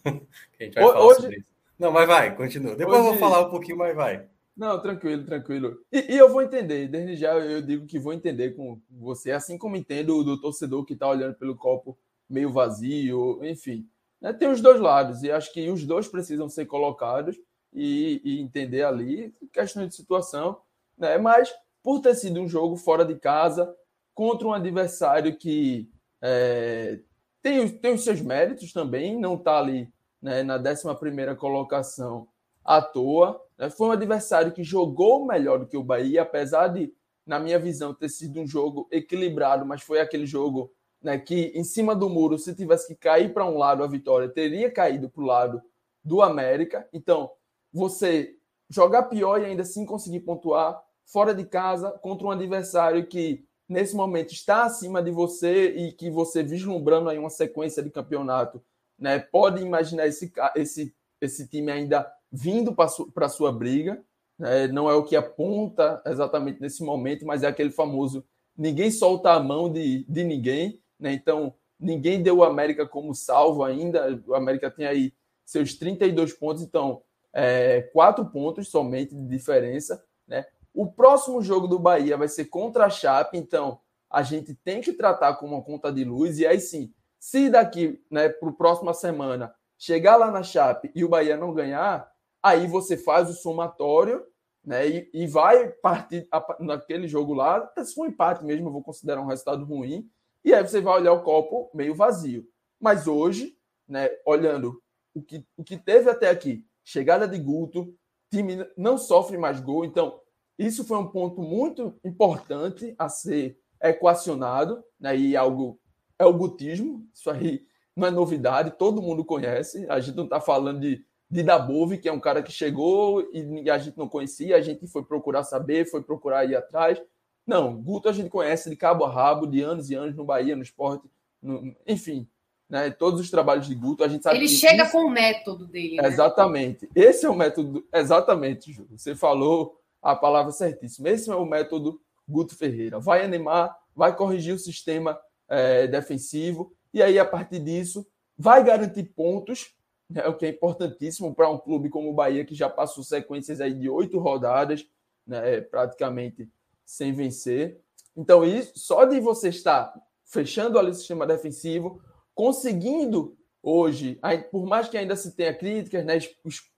[0.59, 1.21] a gente vai falar hoje...
[1.21, 1.49] sobre isso.
[1.79, 2.75] Não, mas vai, continua.
[2.75, 3.07] Depois hoje...
[3.07, 4.27] eu vou falar um pouquinho, mas vai.
[4.59, 5.79] Não, tranquilo, tranquilo.
[5.89, 9.57] E, e, eu vou entender, desde já eu digo que vou entender com você, assim
[9.57, 11.97] como entendo do torcedor que está olhando pelo copo
[12.29, 13.87] meio vazio, enfim.
[14.19, 14.33] Né?
[14.33, 17.37] Tem os dois lados, e acho que os dois precisam ser colocados
[17.71, 20.59] e, e entender ali questão de situação,
[20.97, 21.17] né?
[21.17, 21.49] Mas
[21.81, 23.73] por ter sido um jogo fora de casa,
[24.13, 25.89] contra um adversário que
[26.21, 26.99] é,
[27.41, 29.89] tem, tem os seus méritos também, não está ali
[30.21, 32.27] né, na 11 colocação
[32.69, 33.43] à toa.
[33.57, 33.67] Né?
[33.71, 36.93] Foi um adversário que jogou melhor do que o Bahia, apesar de,
[37.25, 41.63] na minha visão, ter sido um jogo equilibrado, mas foi aquele jogo né, que, em
[41.63, 45.23] cima do muro, se tivesse que cair para um lado a vitória, teria caído para
[45.23, 45.61] o lado
[46.03, 46.87] do América.
[46.93, 47.31] Então,
[47.73, 48.35] você
[48.69, 53.95] jogar pior e ainda assim conseguir pontuar fora de casa contra um adversário que nesse
[53.95, 58.63] momento está acima de você e que você vislumbrando aí uma sequência de campeonato,
[58.97, 64.03] né, pode imaginar esse, esse, esse time ainda vindo para sua briga.
[64.37, 64.67] Né?
[64.67, 68.25] Não é o que aponta exatamente nesse momento, mas é aquele famoso
[68.59, 70.81] ninguém solta a mão de, de ninguém.
[70.99, 71.13] Né?
[71.13, 74.21] Então, ninguém deu o América como salvo ainda.
[74.27, 75.13] O América tem aí
[75.45, 77.01] seus 32 pontos, então,
[77.33, 80.03] é, quatro pontos somente de diferença.
[80.27, 80.45] Né?
[80.73, 84.93] O próximo jogo do Bahia vai ser contra a Chape, então a gente tem que
[84.93, 86.39] tratar como uma conta de luz.
[86.39, 91.05] E aí sim, se daqui né, para a próxima semana chegar lá na Chape e
[91.05, 92.11] o Bahia não ganhar,
[92.41, 94.25] aí você faz o somatório
[94.63, 98.71] né, e, e vai partir a, naquele jogo lá, se for um empate mesmo, eu
[98.71, 100.09] vou considerar um resultado ruim,
[100.43, 102.47] e aí você vai olhar o copo meio vazio.
[102.79, 104.81] Mas hoje, né, olhando
[105.13, 107.93] o que, o que teve até aqui, chegada de Guto,
[108.31, 110.19] time não sofre mais gol, então
[110.57, 115.79] isso foi um ponto muito importante a ser equacionado, né, e algo
[116.17, 117.65] é o gutismo, isso aí
[117.95, 122.09] não é novidade, todo mundo conhece, a gente não está falando de de Dabove, que
[122.09, 125.89] é um cara que chegou e a gente não conhecia, a gente foi procurar saber,
[125.89, 126.99] foi procurar ir atrás.
[127.45, 130.55] Não, Guto a gente conhece de cabo a rabo, de anos e anos no Bahia,
[130.55, 131.07] no esporte,
[131.41, 132.27] no, enfim,
[132.69, 134.91] né, todos os trabalhos de Guto, a gente sabe Ele chega isso...
[134.91, 135.97] com o método dele.
[135.97, 136.07] Né?
[136.07, 136.89] Exatamente.
[136.95, 138.87] Esse é o método, exatamente, Ju.
[138.91, 141.09] Você falou a palavra certíssima.
[141.09, 142.99] Esse é o método Guto Ferreira.
[142.99, 148.05] Vai animar, vai corrigir o sistema é, defensivo, e aí, a partir disso,
[148.37, 149.75] vai garantir pontos
[150.15, 153.61] é o que é importantíssimo para um clube como o Bahia, que já passou sequências
[153.61, 154.87] aí de oito rodadas,
[155.25, 156.49] né, praticamente
[156.83, 157.79] sem vencer.
[158.15, 159.93] Então, isso, só de você estar
[160.25, 162.01] fechando ali o sistema defensivo,
[162.33, 164.19] conseguindo hoje,
[164.51, 166.17] por mais que ainda se tenha críticas, né,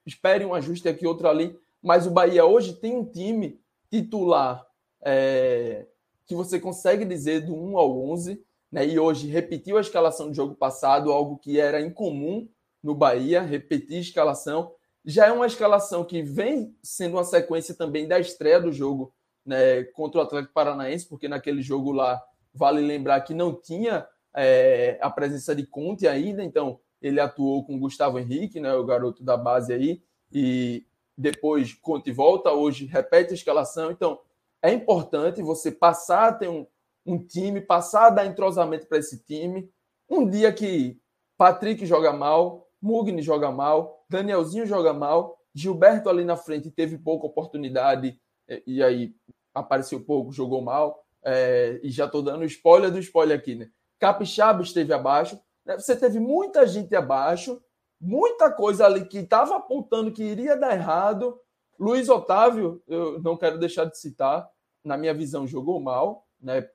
[0.05, 3.59] espere um ajuste aqui, outro ali, mas o Bahia hoje tem um time
[3.89, 4.65] titular
[5.01, 5.86] é,
[6.25, 10.34] que você consegue dizer do 1 ao 11, né, e hoje repetiu a escalação do
[10.34, 12.47] jogo passado, algo que era incomum
[12.84, 14.73] no Bahia, repetir escalação.
[15.03, 19.13] Já é uma escalação que vem sendo uma sequência também da estreia do jogo
[19.45, 22.21] né, contra o Atlético Paranaense, porque naquele jogo lá,
[22.53, 27.79] vale lembrar que não tinha é, a presença de Conte ainda, então ele atuou com
[27.79, 30.86] Gustavo Henrique, né, o garoto da base aí, e
[31.17, 33.91] depois Conte volta, hoje repete a escalação.
[33.91, 34.19] Então,
[34.61, 36.67] é importante você passar a ter um,
[37.05, 39.69] um time, passar a dar entrosamento para esse time.
[40.07, 40.99] Um dia que
[41.38, 47.27] Patrick joga mal, Mugni joga mal, Danielzinho joga mal, Gilberto ali na frente teve pouca
[47.27, 48.19] oportunidade
[48.65, 49.13] e aí
[49.53, 51.03] apareceu pouco, jogou mal.
[51.23, 53.69] É, e já estou dando spoiler do spoiler aqui, né?
[53.99, 55.39] Capixaba esteve abaixo.
[55.63, 55.77] Né?
[55.77, 57.61] Você teve muita gente abaixo,
[57.99, 61.39] muita coisa ali que estava apontando que iria dar errado.
[61.79, 64.49] Luiz Otávio, eu não quero deixar de citar,
[64.84, 66.67] na minha visão, jogou mal, né?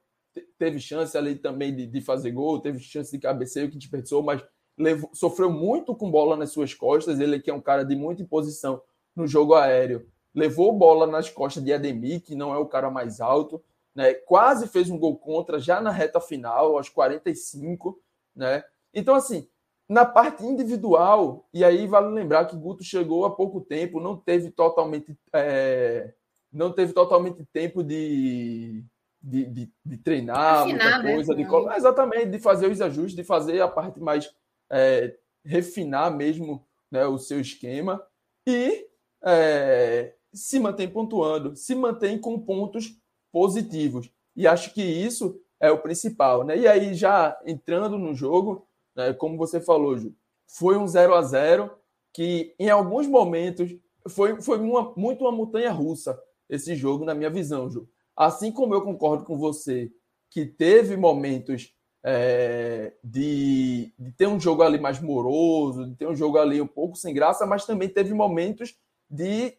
[0.59, 4.45] Teve chance ali também de, de fazer gol, teve chance de cabeceio que desperdiçou, mas
[4.77, 7.21] levou, sofreu muito com bola nas suas costas.
[7.21, 8.81] Ele que é um cara de muita imposição
[9.15, 13.21] no jogo aéreo, levou bola nas costas de Ademir, que não é o cara mais
[13.21, 13.63] alto,
[13.95, 14.13] né?
[14.13, 17.99] Quase fez um gol contra já na reta final, aos 45,
[18.35, 18.63] né?
[18.93, 19.49] Então assim,
[19.89, 24.51] na parte individual, e aí vale lembrar que Guto chegou há pouco tempo, não teve
[24.51, 26.13] totalmente é,
[26.53, 28.85] não teve totalmente tempo de
[29.23, 31.15] de, de, de treinar, Afinar, muita né?
[31.15, 31.43] coisa, né?
[31.43, 34.33] de exatamente, de fazer os ajustes, de fazer a parte mais
[34.71, 38.05] é, refinar mesmo né, o seu esquema
[38.47, 38.87] e
[39.25, 42.97] é, se mantém pontuando, se mantém com pontos
[43.33, 44.11] positivos.
[44.35, 46.45] E acho que isso é o principal.
[46.45, 46.59] Né?
[46.59, 50.15] E aí, já entrando no jogo, né, como você falou, Ju,
[50.47, 51.71] foi um 0 a 0
[52.13, 53.75] que em alguns momentos
[54.09, 57.89] foi, foi uma, muito uma montanha russa esse jogo, na minha visão, Ju.
[58.17, 59.91] Assim como eu concordo com você
[60.31, 61.75] que teve momentos
[62.09, 66.67] é, de, de, ter um jogo ali mais moroso, de ter um jogo ali um
[66.67, 68.79] pouco sem graça, mas também teve momentos
[69.11, 69.59] de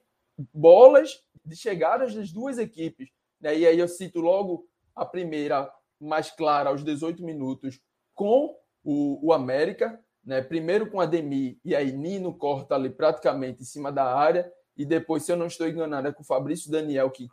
[0.54, 3.10] bolas, de chegadas das duas equipes.
[3.42, 3.60] Né?
[3.60, 5.70] E aí eu cito logo a primeira,
[6.00, 7.82] mais clara, aos 18 minutos,
[8.16, 10.42] com o, o América, né?
[10.42, 14.86] primeiro com a Demi, e aí Nino corta ali praticamente em cima da área, e
[14.86, 17.28] depois, se eu não estou enganado, é com o Fabrício Daniel, que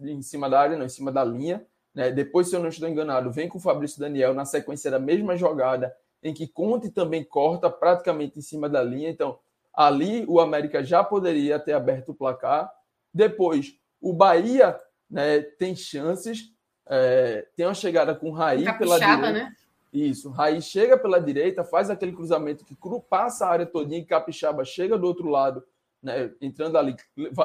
[0.00, 2.10] em cima da área, não, em cima da linha, né?
[2.10, 5.36] Depois, se eu não estou enganado, vem com o Fabrício Daniel na sequência da mesma
[5.36, 9.10] jogada, em que Conte também corta praticamente em cima da linha.
[9.10, 9.38] Então,
[9.72, 12.70] ali o América já poderia ter aberto o placar.
[13.12, 14.78] Depois, o Bahia
[15.08, 16.52] né, tem chances.
[16.86, 19.32] É, tem uma chegada com Raí pela direita.
[19.32, 19.52] Né?
[19.92, 24.04] Isso, Raí chega pela direita, faz aquele cruzamento que cru, passa a área todinha e
[24.04, 25.64] Capixaba chega do outro lado,
[26.02, 26.96] né, entrando ali.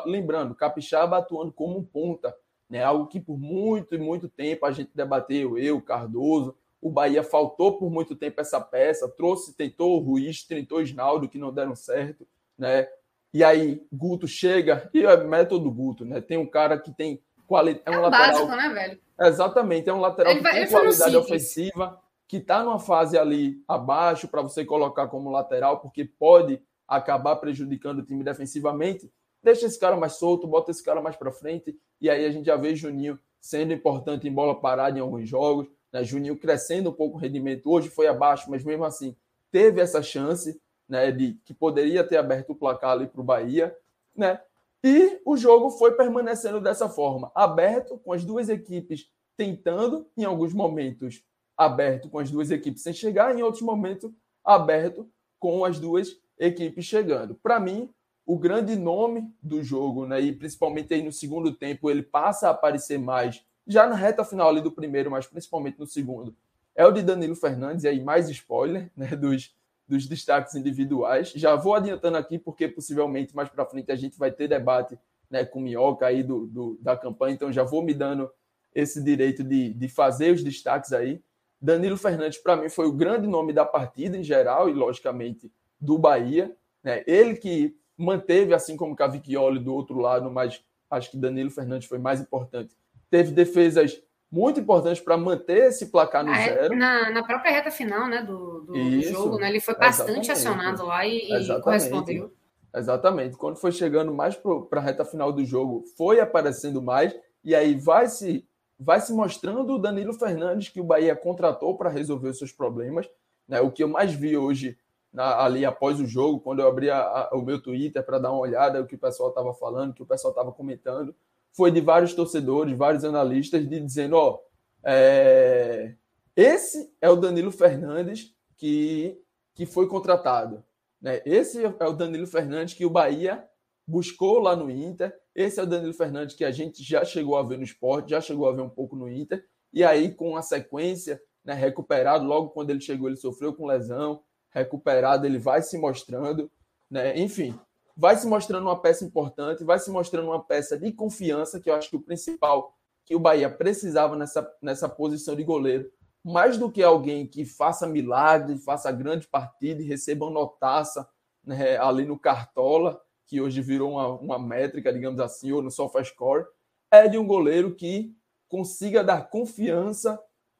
[0.05, 2.35] Lembrando, Capixaba atuando como um ponta
[2.69, 2.83] né?
[2.83, 7.77] Algo que por muito e muito tempo a gente debateu, eu, Cardoso, o Bahia faltou
[7.77, 11.75] por muito tempo essa peça, trouxe, tentou o Ruiz, tentou o Isnaldo, que não deram
[11.75, 12.25] certo,
[12.57, 12.87] né?
[13.33, 16.21] E aí Guto chega, e é método Guto, né?
[16.21, 17.83] Tem um cara que tem qualidade.
[17.85, 18.47] É um, é lateral.
[18.47, 18.99] Básico, né, velho?
[19.19, 23.61] Exatamente, é um lateral ele que vai, tem qualidade ofensiva, que está numa fase ali
[23.67, 29.11] abaixo para você colocar como lateral, porque pode acabar prejudicando o time defensivamente.
[29.41, 32.45] Deixa esse cara mais solto, bota esse cara mais para frente e aí a gente
[32.45, 36.03] já vê Juninho sendo importante em bola parada em alguns jogos, né?
[36.03, 37.69] Juninho crescendo um pouco o rendimento.
[37.69, 39.15] Hoje foi abaixo, mas mesmo assim
[39.51, 43.75] teve essa chance né, de que poderia ter aberto o placar ali para o Bahia.
[44.15, 44.39] Né?
[44.83, 50.53] E o jogo foi permanecendo dessa forma, aberto, com as duas equipes tentando, em alguns
[50.53, 51.23] momentos,
[51.57, 54.11] aberto com as duas equipes sem chegar, em outros momentos,
[54.43, 57.35] aberto com as duas equipes chegando.
[57.35, 57.89] Para mim,
[58.29, 60.21] o grande nome do jogo, né?
[60.21, 64.49] E principalmente aí no segundo tempo ele passa a aparecer mais, já na reta final
[64.49, 66.35] ali do primeiro, mas principalmente no segundo.
[66.75, 69.15] É o de Danilo Fernandes, e aí mais spoiler, né?
[69.15, 69.55] Dos,
[69.87, 71.31] dos destaques individuais.
[71.31, 74.95] Já vou adiantando aqui, porque possivelmente mais para frente a gente vai ter debate
[75.27, 78.29] né, com Minhoca aí do, do, da campanha, então já vou me dando
[78.75, 81.19] esse direito de, de fazer os destaques aí.
[81.59, 85.51] Danilo Fernandes, para mim, foi o grande nome da partida em geral e, logicamente,
[85.81, 86.55] do Bahia.
[86.83, 87.03] Né?
[87.07, 91.99] Ele que manteve, assim como Cavicchioli do outro lado, mas acho que Danilo Fernandes foi
[91.99, 92.75] mais importante.
[93.09, 96.75] Teve defesas muito importantes para manter esse placar no zero.
[96.75, 100.85] Na, na, própria reta final né, do, do Isso, jogo, né, ele foi bastante acionado
[100.85, 102.31] lá e, e correspondeu.
[102.73, 103.35] Exatamente.
[103.35, 107.73] Quando foi chegando mais para a reta final do jogo, foi aparecendo mais, e aí
[107.75, 108.47] vai se,
[108.79, 113.09] vai se mostrando o Danilo Fernandes que o Bahia contratou para resolver os seus problemas.
[113.47, 113.59] Né?
[113.59, 114.77] O que eu mais vi hoje
[115.11, 118.31] na, ali após o jogo, quando eu abri a, a, o meu Twitter para dar
[118.31, 121.15] uma olhada o que o pessoal estava falando, o que o pessoal estava comentando,
[121.51, 124.39] foi de vários torcedores, vários analistas, de dizendo: ó,
[124.83, 125.95] é,
[126.35, 129.19] esse é o Danilo Fernandes que,
[129.55, 130.63] que foi contratado.
[131.01, 131.21] Né?
[131.25, 133.43] Esse é o Danilo Fernandes que o Bahia
[133.87, 135.17] buscou lá no Inter.
[135.33, 138.21] Esse é o Danilo Fernandes que a gente já chegou a ver no esporte, já
[138.21, 139.43] chegou a ver um pouco no Inter.
[139.73, 142.25] E aí, com a sequência né, recuperado.
[142.25, 144.21] Logo quando ele chegou, ele sofreu com lesão.
[144.51, 146.51] Recuperado, ele vai se mostrando.
[146.89, 147.19] Né?
[147.19, 147.57] Enfim,
[147.95, 151.75] vai se mostrando uma peça importante, vai se mostrando uma peça de confiança, que eu
[151.75, 152.73] acho que o principal
[153.05, 155.89] que o Bahia precisava nessa, nessa posição de goleiro.
[156.23, 161.09] Mais do que alguém que faça milagre, faça grande partida e receba uma notaça
[161.43, 166.45] né, ali no Cartola, que hoje virou uma, uma métrica, digamos assim, ou no SofaScore,
[166.91, 168.15] é de um goleiro que
[168.47, 170.19] consiga dar confiança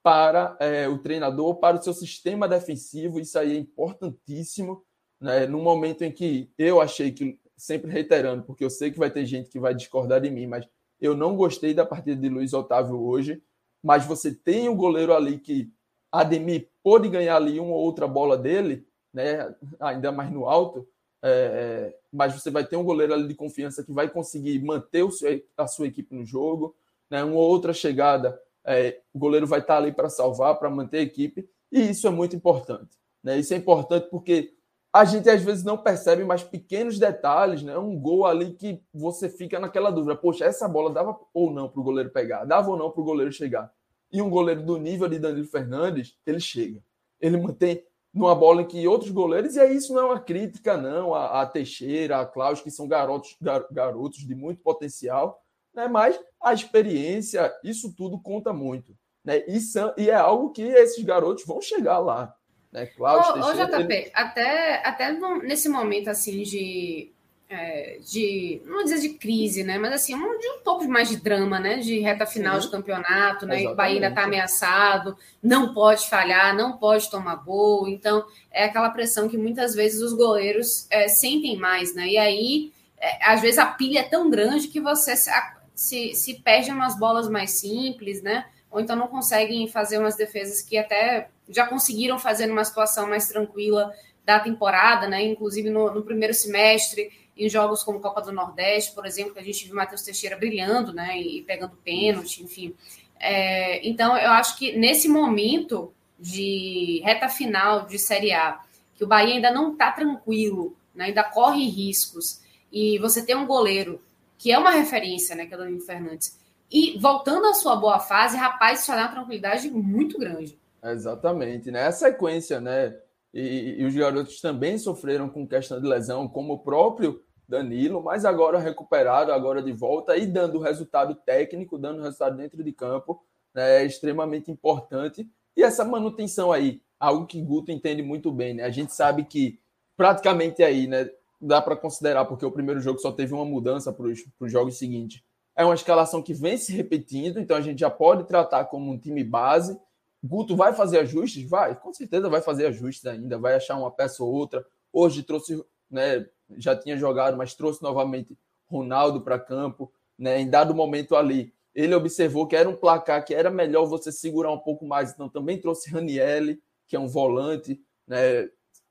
[0.10, 3.20] para é, o treinador, para o seu sistema defensivo.
[3.20, 4.84] Isso aí é importantíssimo.
[5.22, 5.46] Né?
[5.46, 9.24] No momento em que eu achei que, sempre reiterando, porque eu sei que vai ter
[9.28, 10.68] gente que vai discordar de mim, mas
[11.00, 13.44] eu não gostei da partida de Luiz Otávio hoje.
[13.84, 15.72] Mas você tem um goleiro ali que
[16.12, 19.56] Ademir pôde ganhar ali uma ou outra bola dele, né?
[19.80, 20.88] ainda mais no alto.
[21.22, 25.08] É, é mas você vai ter um goleiro ali de confiança que vai conseguir manter
[25.12, 26.76] seu, a sua equipe no jogo.
[27.12, 27.24] Né?
[27.24, 31.50] Uma outra chegada, é, o goleiro vai estar ali para salvar, para manter a equipe,
[31.72, 32.98] e isso é muito importante.
[33.24, 33.40] Né?
[33.40, 34.54] Isso é importante porque
[34.94, 37.78] a gente às vezes não percebe mais pequenos detalhes, né?
[37.78, 41.80] Um gol ali que você fica naquela dúvida: poxa, essa bola dava ou não para
[41.80, 43.72] o goleiro pegar, dava ou não para o goleiro chegar.
[44.12, 46.82] E um goleiro do nível de Danilo Fernandes, ele chega.
[47.22, 50.76] Ele mantém numa bola em que outros goleiros, e aí isso não é uma crítica,
[50.76, 55.44] não, a, a Teixeira, a Klaus, que são garotos, gar, garotos de muito potencial,
[55.74, 55.88] né?
[55.88, 58.96] mas a experiência, isso tudo conta muito.
[59.24, 59.44] Né?
[59.48, 62.34] E, são, e é algo que esses garotos vão chegar lá.
[62.72, 62.86] Né?
[62.86, 64.12] Klaus, ô, Teixeira, ô, JP, ele...
[64.14, 65.12] até, até
[65.44, 67.12] nesse momento assim de
[67.50, 69.80] é, de, não dizer de crise, né?
[69.80, 71.78] Mas assim, um, de um pouco mais de drama, né?
[71.78, 72.68] De reta final Sim.
[72.68, 73.56] de campeonato, né?
[73.56, 73.68] Exatamente.
[73.68, 77.88] O Bahia ainda está ameaçado, não pode falhar, não pode tomar gol.
[77.88, 82.08] Então, é aquela pressão que muitas vezes os goleiros é, sentem mais, né?
[82.08, 85.32] E aí, é, às vezes, a pilha é tão grande que você se,
[85.80, 88.46] se, se perde umas bolas mais simples, né?
[88.70, 93.30] Ou então não conseguem fazer umas defesas que até já conseguiram fazer numa situação mais
[93.30, 93.90] tranquila
[94.26, 95.24] da temporada, né?
[95.24, 99.44] Inclusive no, no primeiro semestre em jogos como Copa do Nordeste, por exemplo, que a
[99.44, 102.76] gente viu Matheus Teixeira brilhando, né, e pegando pênalti, enfim.
[103.18, 108.60] É, então, eu acho que nesse momento de reta final de Série A,
[108.98, 113.48] que o Bahia ainda não está tranquilo, né, ainda corre riscos, e você tem um
[113.48, 114.02] goleiro
[114.40, 116.40] que é uma referência, né, que é o Danilo Fernandes,
[116.72, 120.58] e voltando à sua boa fase, rapaz, isso dá uma tranquilidade muito grande.
[120.82, 121.88] Exatamente, né?
[121.88, 122.98] A sequência, né?
[123.34, 128.24] E, e, os garotos também sofreram com questão de lesão, como o próprio Danilo, mas
[128.24, 133.22] agora recuperado, agora de volta e dando resultado técnico, dando resultado dentro de campo,
[133.54, 135.28] né, é extremamente importante.
[135.58, 138.64] E essa manutenção aí, algo que Guto entende muito bem, né?
[138.64, 139.60] A gente sabe que
[139.98, 141.10] praticamente aí, né,
[141.40, 145.24] dá para considerar, porque o primeiro jogo só teve uma mudança para os jogos seguintes.
[145.56, 148.98] É uma escalação que vem se repetindo, então a gente já pode tratar como um
[148.98, 149.80] time base.
[150.24, 151.48] Guto vai fazer ajustes?
[151.50, 154.66] Vai, com certeza vai fazer ajustes ainda, vai achar uma peça ou outra.
[154.92, 156.26] Hoje trouxe né,
[156.58, 158.38] já tinha jogado, mas trouxe novamente
[158.68, 160.40] Ronaldo para campo, né?
[160.40, 164.52] Em dado momento ali, ele observou que era um placar que era melhor você segurar
[164.52, 168.50] um pouco mais, então também trouxe Ranielli, que é um volante, né?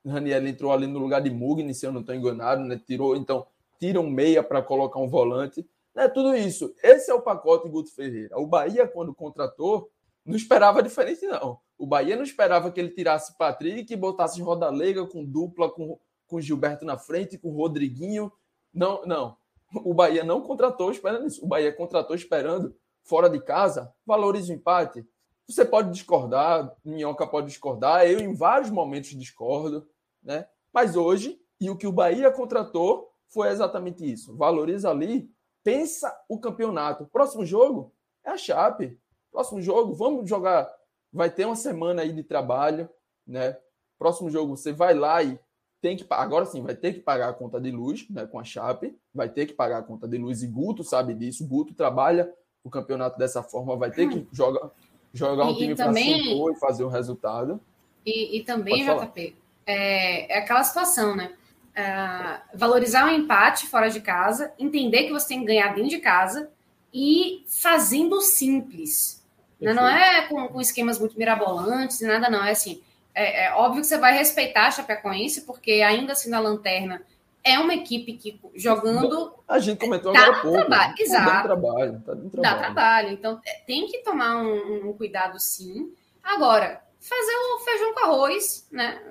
[0.09, 2.79] Ranielli entrou ali no lugar de Mugni, se eu não estou enganado, né?
[2.85, 3.45] Tirou, então,
[3.79, 6.07] tira um meia para colocar um volante, né?
[6.07, 6.73] Tudo isso.
[6.83, 8.37] Esse é o pacote Guto Ferreira.
[8.37, 9.89] O Bahia, quando contratou,
[10.25, 11.59] não esperava diferente, não.
[11.77, 15.97] O Bahia não esperava que ele tirasse Patrick e botasse Rodalega com dupla, com
[16.29, 18.31] com Gilberto na frente, com Rodriguinho.
[18.73, 19.35] Não, não.
[19.73, 21.43] O Bahia não contratou esperando isso.
[21.43, 25.05] O Bahia contratou esperando fora de casa, valoriza o empate.
[25.47, 29.87] Você pode discordar, Minhoca pode discordar, eu em vários momentos discordo,
[30.29, 30.47] né?
[30.71, 34.37] Mas hoje, e o que o Bahia contratou foi exatamente isso.
[34.37, 35.27] Valoriza ali,
[35.63, 37.07] pensa o campeonato.
[37.07, 37.91] Próximo jogo
[38.23, 38.99] é a Chape.
[39.31, 40.71] Próximo jogo, vamos jogar.
[41.11, 42.87] Vai ter uma semana aí de trabalho,
[43.25, 43.57] né?
[43.97, 45.39] Próximo jogo, você vai lá e
[45.81, 48.43] tem que agora sim vai ter que pagar a conta de luz né, com a
[48.43, 51.47] Chape, vai ter que pagar a conta de luz e Guto sabe disso.
[51.47, 52.31] Guto trabalha
[52.63, 54.69] o campeonato dessa forma, vai ter que jogar,
[55.11, 57.59] jogar um e, time para e fazer o resultado.
[58.05, 59.35] E, e também, JP,
[59.69, 61.31] é, é, aquela situação, né?
[61.75, 65.89] É, valorizar o um empate fora de casa, entender que você tem que ganhar dentro
[65.89, 66.49] de casa
[66.93, 69.23] e fazendo simples.
[69.61, 69.73] Né?
[69.73, 72.43] Não é com, com esquemas muito mirabolantes, nada, não.
[72.43, 72.81] É assim
[73.13, 77.01] é, é, óbvio que você vai respeitar a Chapecoense, porque ainda assim na lanterna
[77.43, 79.33] é uma equipe que jogando.
[79.47, 80.57] A gente comentou agora há pouco.
[80.57, 81.43] Trabalho, tá exato.
[81.43, 82.31] trabalho, tá trabalho.
[82.41, 83.09] Dá trabalho.
[83.09, 85.93] Então é, tem que tomar um, um, cuidado sim.
[86.23, 89.01] Agora, fazer o feijão com arroz, né?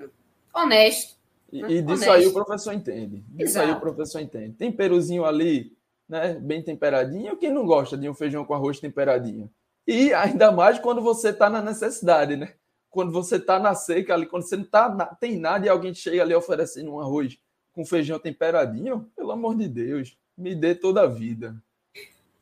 [0.55, 1.17] Honesto.
[1.53, 1.71] E, né?
[1.71, 2.13] e disso Honesto.
[2.13, 3.25] aí o professor entende.
[3.29, 3.67] Disso exato.
[3.67, 4.55] aí o professor entende.
[4.55, 5.77] Tem peruzinho ali,
[6.09, 6.35] né?
[6.35, 7.37] Bem temperadinho.
[7.37, 9.51] Quem não gosta de um feijão com arroz temperadinho?
[9.87, 12.53] E ainda mais quando você está na necessidade, né?
[12.91, 16.23] quando você tá na seca ali, quando você não tá, tem nada e alguém chega
[16.23, 17.39] ali oferecendo um arroz
[17.73, 21.55] com feijão temperadinho, pelo amor de Deus, me dê toda a vida.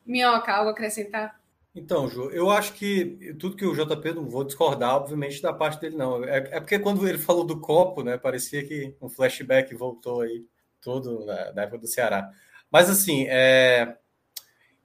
[0.04, 1.38] Minhoca, algo acrescentar?
[1.76, 5.78] Então, Ju, eu acho que tudo que o JP não vou discordar, obviamente, da parte
[5.78, 6.24] dele, não.
[6.24, 8.16] É, é, porque quando ele falou do copo, né?
[8.16, 10.42] Parecia que um flashback voltou aí,
[10.80, 12.30] todo na, na época do Ceará.
[12.72, 13.94] Mas assim, é,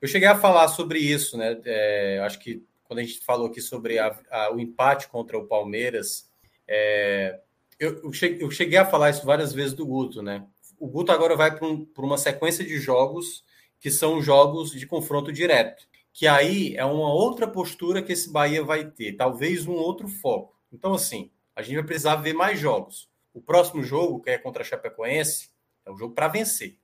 [0.02, 1.58] eu cheguei a falar sobre isso, né?
[1.64, 5.48] É, acho que quando a gente falou aqui sobre a, a, o empate contra o
[5.48, 6.30] Palmeiras,
[6.68, 7.40] é,
[7.80, 10.46] eu, eu, cheguei, eu, cheguei, a falar isso várias vezes do Guto, né?
[10.78, 13.46] O Guto agora vai para um, uma sequência de jogos
[13.80, 18.64] que são jogos de confronto direto que aí é uma outra postura que esse Bahia
[18.64, 20.56] vai ter, talvez um outro foco.
[20.72, 23.10] Então, assim, a gente vai precisar ver mais jogos.
[23.34, 25.50] O próximo jogo, que é contra a Chapecoense,
[25.86, 26.78] é um jogo para vencer.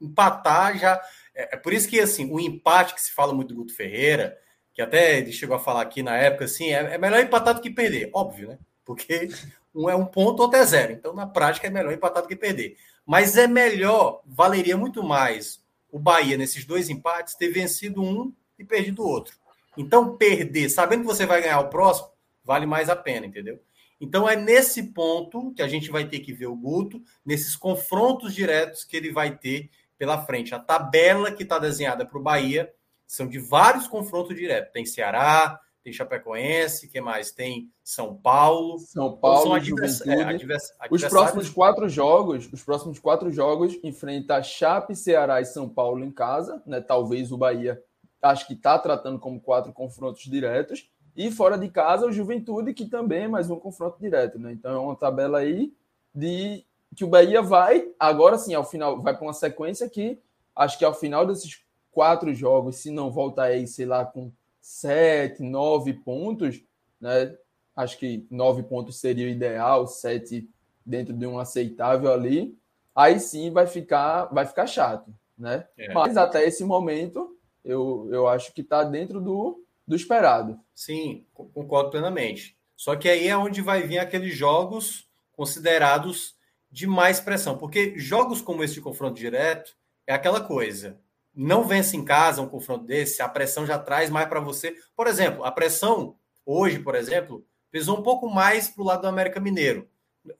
[0.00, 1.00] Empatar já.
[1.34, 4.38] É, é, por isso que, assim, o empate que se fala muito do Guto Ferreira,
[4.72, 7.60] que até ele chegou a falar aqui na época, assim, é, é melhor empatar do
[7.60, 8.10] que perder.
[8.12, 8.58] Óbvio, né?
[8.84, 9.28] Porque
[9.74, 10.92] um é um ponto, outro é zero.
[10.92, 12.76] Então, na prática, é melhor empatar do que perder.
[13.04, 15.64] Mas é melhor, valeria muito mais
[15.96, 19.34] o Bahia, nesses dois empates, ter vencido um e perdido o outro.
[19.78, 22.10] Então, perder, sabendo que você vai ganhar o próximo,
[22.44, 23.58] vale mais a pena, entendeu?
[23.98, 28.34] Então, é nesse ponto que a gente vai ter que ver o Guto, nesses confrontos
[28.34, 30.54] diretos que ele vai ter pela frente.
[30.54, 32.70] A tabela que está desenhada para o Bahia
[33.06, 34.74] são de vários confrontos diretos.
[34.74, 37.30] Tem Ceará, tem Chapecoense, que mais?
[37.30, 38.80] Tem São Paulo.
[38.80, 40.04] São Paulo, advers...
[40.04, 40.72] é, advers...
[40.90, 46.10] Os próximos quatro jogos, os próximos quatro jogos enfrenta Chape, Ceará e São Paulo em
[46.10, 46.80] casa, né?
[46.80, 47.80] Talvez o Bahia
[48.20, 50.90] acho que está tratando como quatro confrontos diretos.
[51.16, 54.50] E fora de casa, o Juventude, que também é mais um confronto direto, né?
[54.50, 55.72] Então é uma tabela aí
[56.12, 56.64] de
[56.96, 60.18] que o Bahia vai, agora sim, ao final, vai para uma sequência que
[60.56, 61.60] acho que ao final desses
[61.92, 64.32] quatro jogos, se não voltar aí, sei lá, com
[64.66, 66.60] sete, nove pontos,
[67.00, 67.36] né?
[67.76, 70.50] Acho que nove pontos seria o ideal, sete
[70.84, 72.58] dentro de um aceitável ali.
[72.92, 75.68] Aí sim vai ficar, vai ficar chato, né?
[75.78, 75.92] É.
[75.92, 80.58] Mas até esse momento, eu, eu acho que está dentro do, do esperado.
[80.74, 82.58] Sim, concordo plenamente.
[82.76, 86.34] Só que aí é onde vai vir aqueles jogos considerados
[86.72, 90.98] de mais pressão, porque jogos como esse de confronto direto é aquela coisa
[91.36, 94.74] não vence em casa um confronto desse, a pressão já traz mais para você.
[94.96, 99.08] Por exemplo, a pressão hoje, por exemplo, pesou um pouco mais para o lado do
[99.08, 99.86] América Mineiro.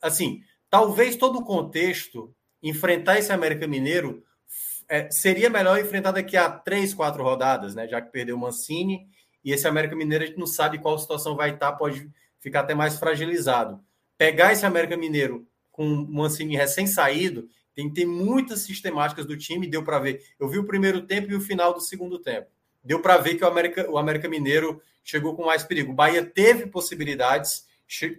[0.01, 0.40] Assim,
[0.70, 4.24] talvez todo o contexto enfrentar esse América Mineiro
[4.88, 7.86] é, seria melhor enfrentar daqui a três, quatro rodadas, né?
[7.86, 9.07] Já que perdeu o Mancini
[9.44, 12.74] e esse América Mineiro a gente não sabe qual situação vai estar, pode ficar até
[12.74, 13.80] mais fragilizado.
[14.16, 19.85] Pegar esse América Mineiro com o Mancini recém-saído tem ter muitas sistemáticas do time, deu
[19.85, 20.24] para ver.
[20.41, 22.49] Eu vi o primeiro tempo e o final do segundo tempo.
[22.83, 25.93] Deu para ver que o América, o América Mineiro chegou com mais perigo.
[25.93, 27.66] O Bahia teve possibilidades,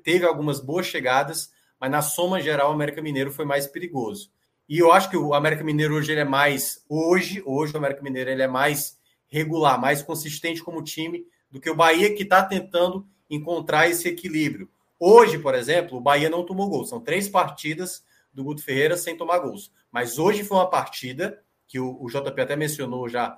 [0.03, 1.51] teve algumas boas chegadas,
[1.81, 4.31] mas na soma geral o América Mineiro foi mais perigoso.
[4.69, 8.03] E eu acho que o América Mineiro hoje ele é mais hoje, hoje o América
[8.03, 12.43] Mineiro ele é mais regular, mais consistente como time do que o Bahia que está
[12.43, 14.69] tentando encontrar esse equilíbrio.
[14.99, 16.85] Hoje, por exemplo, o Bahia não tomou gol.
[16.85, 18.03] São três partidas
[18.37, 19.71] do Guto Ferreira sem tomar gols.
[19.91, 23.37] Mas hoje foi uma partida que o, o JP até mencionou já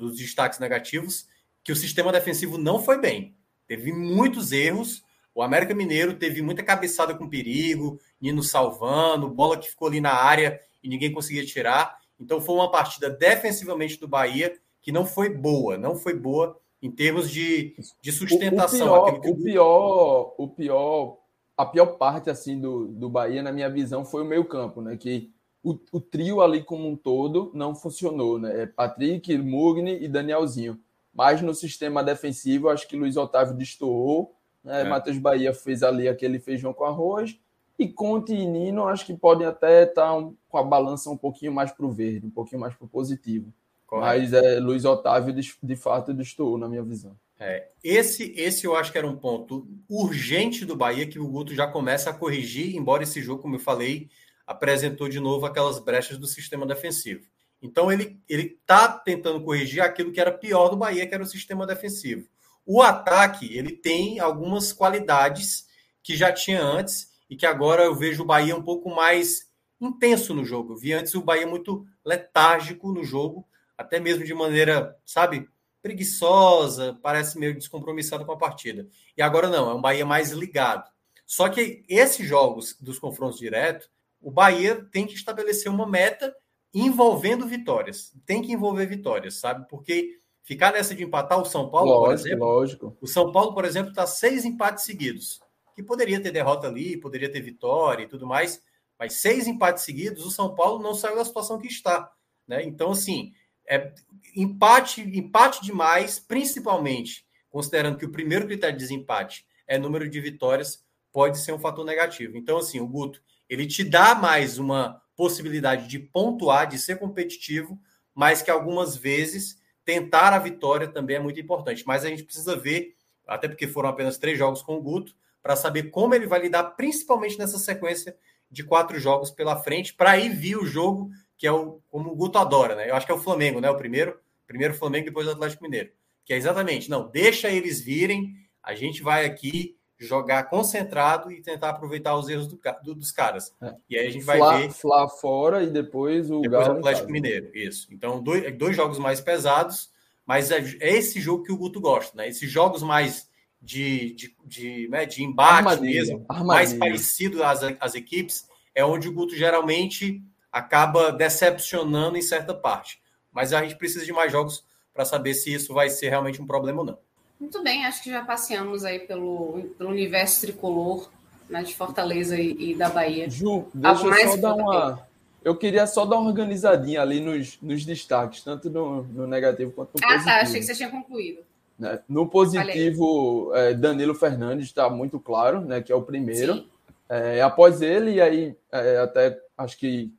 [0.00, 1.28] dos destaques negativos,
[1.62, 3.36] que o sistema defensivo não foi bem.
[3.68, 5.04] Teve muitos erros.
[5.32, 10.12] O América Mineiro teve muita cabeçada com perigo, Nino salvando, bola que ficou ali na
[10.12, 11.96] área e ninguém conseguia tirar.
[12.18, 16.90] Então foi uma partida defensivamente do Bahia que não foi boa, não foi boa em
[16.90, 18.88] termos de, de sustentação.
[18.88, 21.21] O, o pior, o pior, o pior
[21.56, 24.96] a pior parte assim do, do Bahia, na minha visão, foi o meio campo, né?
[24.96, 25.32] Que
[25.62, 28.62] o, o trio ali como um todo não funcionou, né?
[28.62, 30.80] É Patrick, Mugni e Danielzinho.
[31.14, 34.34] Mas no sistema defensivo, acho que Luiz Otávio destoou,
[34.64, 34.82] né?
[34.82, 34.84] É.
[34.84, 37.38] Matheus Bahia fez ali aquele feijão com arroz.
[37.78, 41.16] E Conte e Nino, acho que podem até estar tá um, com a balança um
[41.16, 43.52] pouquinho mais para o verde, um pouquinho mais para o positivo.
[43.86, 44.06] Correto.
[44.06, 47.16] Mas é, Luiz Otávio, de, de fato, destoou, na minha visão.
[47.44, 51.52] É, esse, esse eu acho que era um ponto urgente do Bahia que o Guto
[51.56, 54.08] já começa a corrigir, embora esse jogo, como eu falei,
[54.46, 57.26] apresentou de novo aquelas brechas do sistema defensivo.
[57.60, 61.26] Então ele ele está tentando corrigir aquilo que era pior do Bahia, que era o
[61.26, 62.28] sistema defensivo.
[62.64, 65.66] O ataque ele tem algumas qualidades
[66.00, 70.32] que já tinha antes e que agora eu vejo o Bahia um pouco mais intenso
[70.32, 70.74] no jogo.
[70.74, 73.44] Eu vi antes o Bahia muito letárgico no jogo,
[73.76, 75.48] até mesmo de maneira, sabe,
[75.82, 78.88] preguiçosa, parece meio descompromissado com a partida.
[79.16, 80.88] E agora não, é um Bahia mais ligado.
[81.26, 86.34] Só que esses jogos dos confrontos diretos, o Bahia tem que estabelecer uma meta
[86.72, 88.12] envolvendo vitórias.
[88.24, 89.66] Tem que envolver vitórias, sabe?
[89.68, 92.46] Porque ficar nessa de empatar o São Paulo, lógico, por exemplo.
[92.46, 92.96] Lógico.
[93.00, 95.40] O São Paulo, por exemplo, está seis empates seguidos,
[95.74, 98.62] que poderia ter derrota ali, poderia ter vitória e tudo mais,
[98.98, 102.10] mas seis empates seguidos, o São Paulo não saiu da situação que está.
[102.46, 102.62] Né?
[102.64, 103.32] Então, assim,
[103.72, 103.94] é,
[104.36, 110.84] empate, empate demais, principalmente considerando que o primeiro critério de desempate é número de vitórias,
[111.10, 112.36] pode ser um fator negativo.
[112.36, 117.78] Então, assim, o Guto, ele te dá mais uma possibilidade de pontuar, de ser competitivo,
[118.14, 121.84] mas que algumas vezes tentar a vitória também é muito importante.
[121.86, 122.94] Mas a gente precisa ver,
[123.26, 126.62] até porque foram apenas três jogos com o Guto, para saber como ele vai lidar,
[126.76, 128.16] principalmente nessa sequência
[128.50, 131.10] de quatro jogos pela frente, para ir vir o jogo
[131.42, 132.88] que é o como o Guto adora, né?
[132.88, 133.68] Eu acho que é o Flamengo, né?
[133.68, 134.16] O primeiro,
[134.46, 135.90] primeiro Flamengo, depois o Atlético Mineiro.
[136.24, 141.70] Que é exatamente, não, deixa eles virem, a gente vai aqui jogar concentrado e tentar
[141.70, 143.52] aproveitar os erros do, do, dos caras.
[143.60, 143.74] É.
[143.90, 144.70] E aí a gente vai Fla, ver.
[144.70, 146.78] Flá fora e depois o depois Galo.
[146.78, 147.88] Atlético Mineiro, isso.
[147.90, 149.90] Então, dois, dois jogos mais pesados,
[150.24, 152.28] mas é, é, esse jogo que o Guto gosta, né?
[152.28, 153.28] Esses jogos mais
[153.60, 156.46] de, de, de, né, de embate armadilha, mesmo, armadilha.
[156.46, 160.22] mais parecido às, às equipes, é onde o Guto geralmente
[160.52, 163.00] acaba decepcionando em certa parte.
[163.32, 166.46] Mas a gente precisa de mais jogos para saber se isso vai ser realmente um
[166.46, 166.98] problema ou não.
[167.40, 171.08] Muito bem, acho que já passeamos aí pelo, pelo universo tricolor
[171.48, 173.28] né, de Fortaleza e, e da Bahia.
[173.28, 175.06] Ju, deixa eu só dar uma.
[175.44, 179.94] Eu queria só dar uma organizadinha ali nos, nos destaques, tanto no, no negativo quanto
[179.94, 180.30] no ah, positivo.
[180.30, 181.40] Ah, tá, achei que você tinha concluído.
[181.76, 181.98] Né?
[182.08, 186.64] No positivo, é, Danilo Fernandes está muito claro, né, que é o primeiro.
[187.08, 190.12] É, após ele, e aí é, até acho que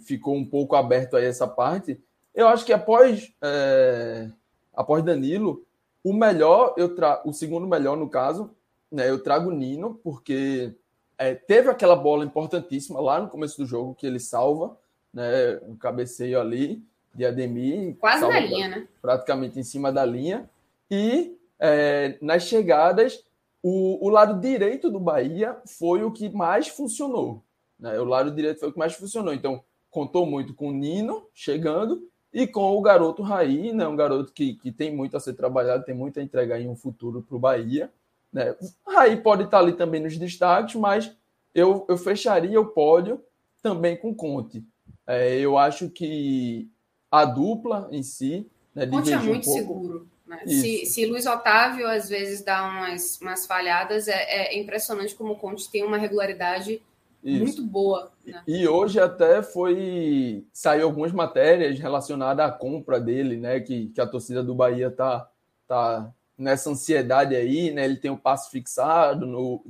[0.00, 2.00] ficou um pouco aberto aí essa parte.
[2.34, 4.30] Eu acho que após, é,
[4.74, 5.64] após Danilo,
[6.02, 7.22] o melhor, eu tra...
[7.24, 8.50] o segundo melhor, no caso,
[8.90, 10.74] né, eu trago o Nino, porque
[11.16, 14.76] é, teve aquela bola importantíssima lá no começo do jogo que ele salva,
[15.12, 16.82] né, um cabeceio ali
[17.14, 17.96] de Ademir.
[17.98, 18.88] Quase na linha, né?
[19.00, 20.48] Praticamente em cima da linha.
[20.90, 23.22] E é, nas chegadas,
[23.62, 27.42] o, o, lado direito do Bahia foi o que mais funcionou.
[27.82, 27.98] Né?
[27.98, 29.34] O lado direito foi o que mais funcionou.
[29.34, 34.32] Então, contou muito com o Nino chegando e com o garoto Raí, né, um garoto
[34.32, 37.36] que, que tem muito a ser trabalhado, tem muito a entregar em um futuro para
[37.36, 37.92] o Bahia.
[38.32, 38.54] Né?
[38.86, 41.14] Raí pode estar ali também nos destaques, mas
[41.54, 43.20] eu, eu fecharia o pódio
[43.60, 44.64] também com Conte.
[45.06, 46.70] É, eu acho que
[47.10, 48.46] a dupla em si.
[48.74, 50.08] Né, Conte é muito um seguro.
[50.26, 50.40] Né?
[50.46, 55.36] Se, se Luiz Otávio às vezes dá umas, umas falhadas, é, é impressionante como o
[55.36, 56.80] Conte tem uma regularidade
[57.22, 57.44] isso.
[57.44, 58.10] muito boa.
[58.26, 58.42] Né?
[58.46, 63.60] E hoje até foi saiu algumas matérias relacionadas à compra dele, né?
[63.60, 65.28] Que, que a torcida do Bahia tá,
[65.68, 67.84] tá nessa ansiedade aí, né?
[67.84, 69.64] Ele tem o um passo fixado no.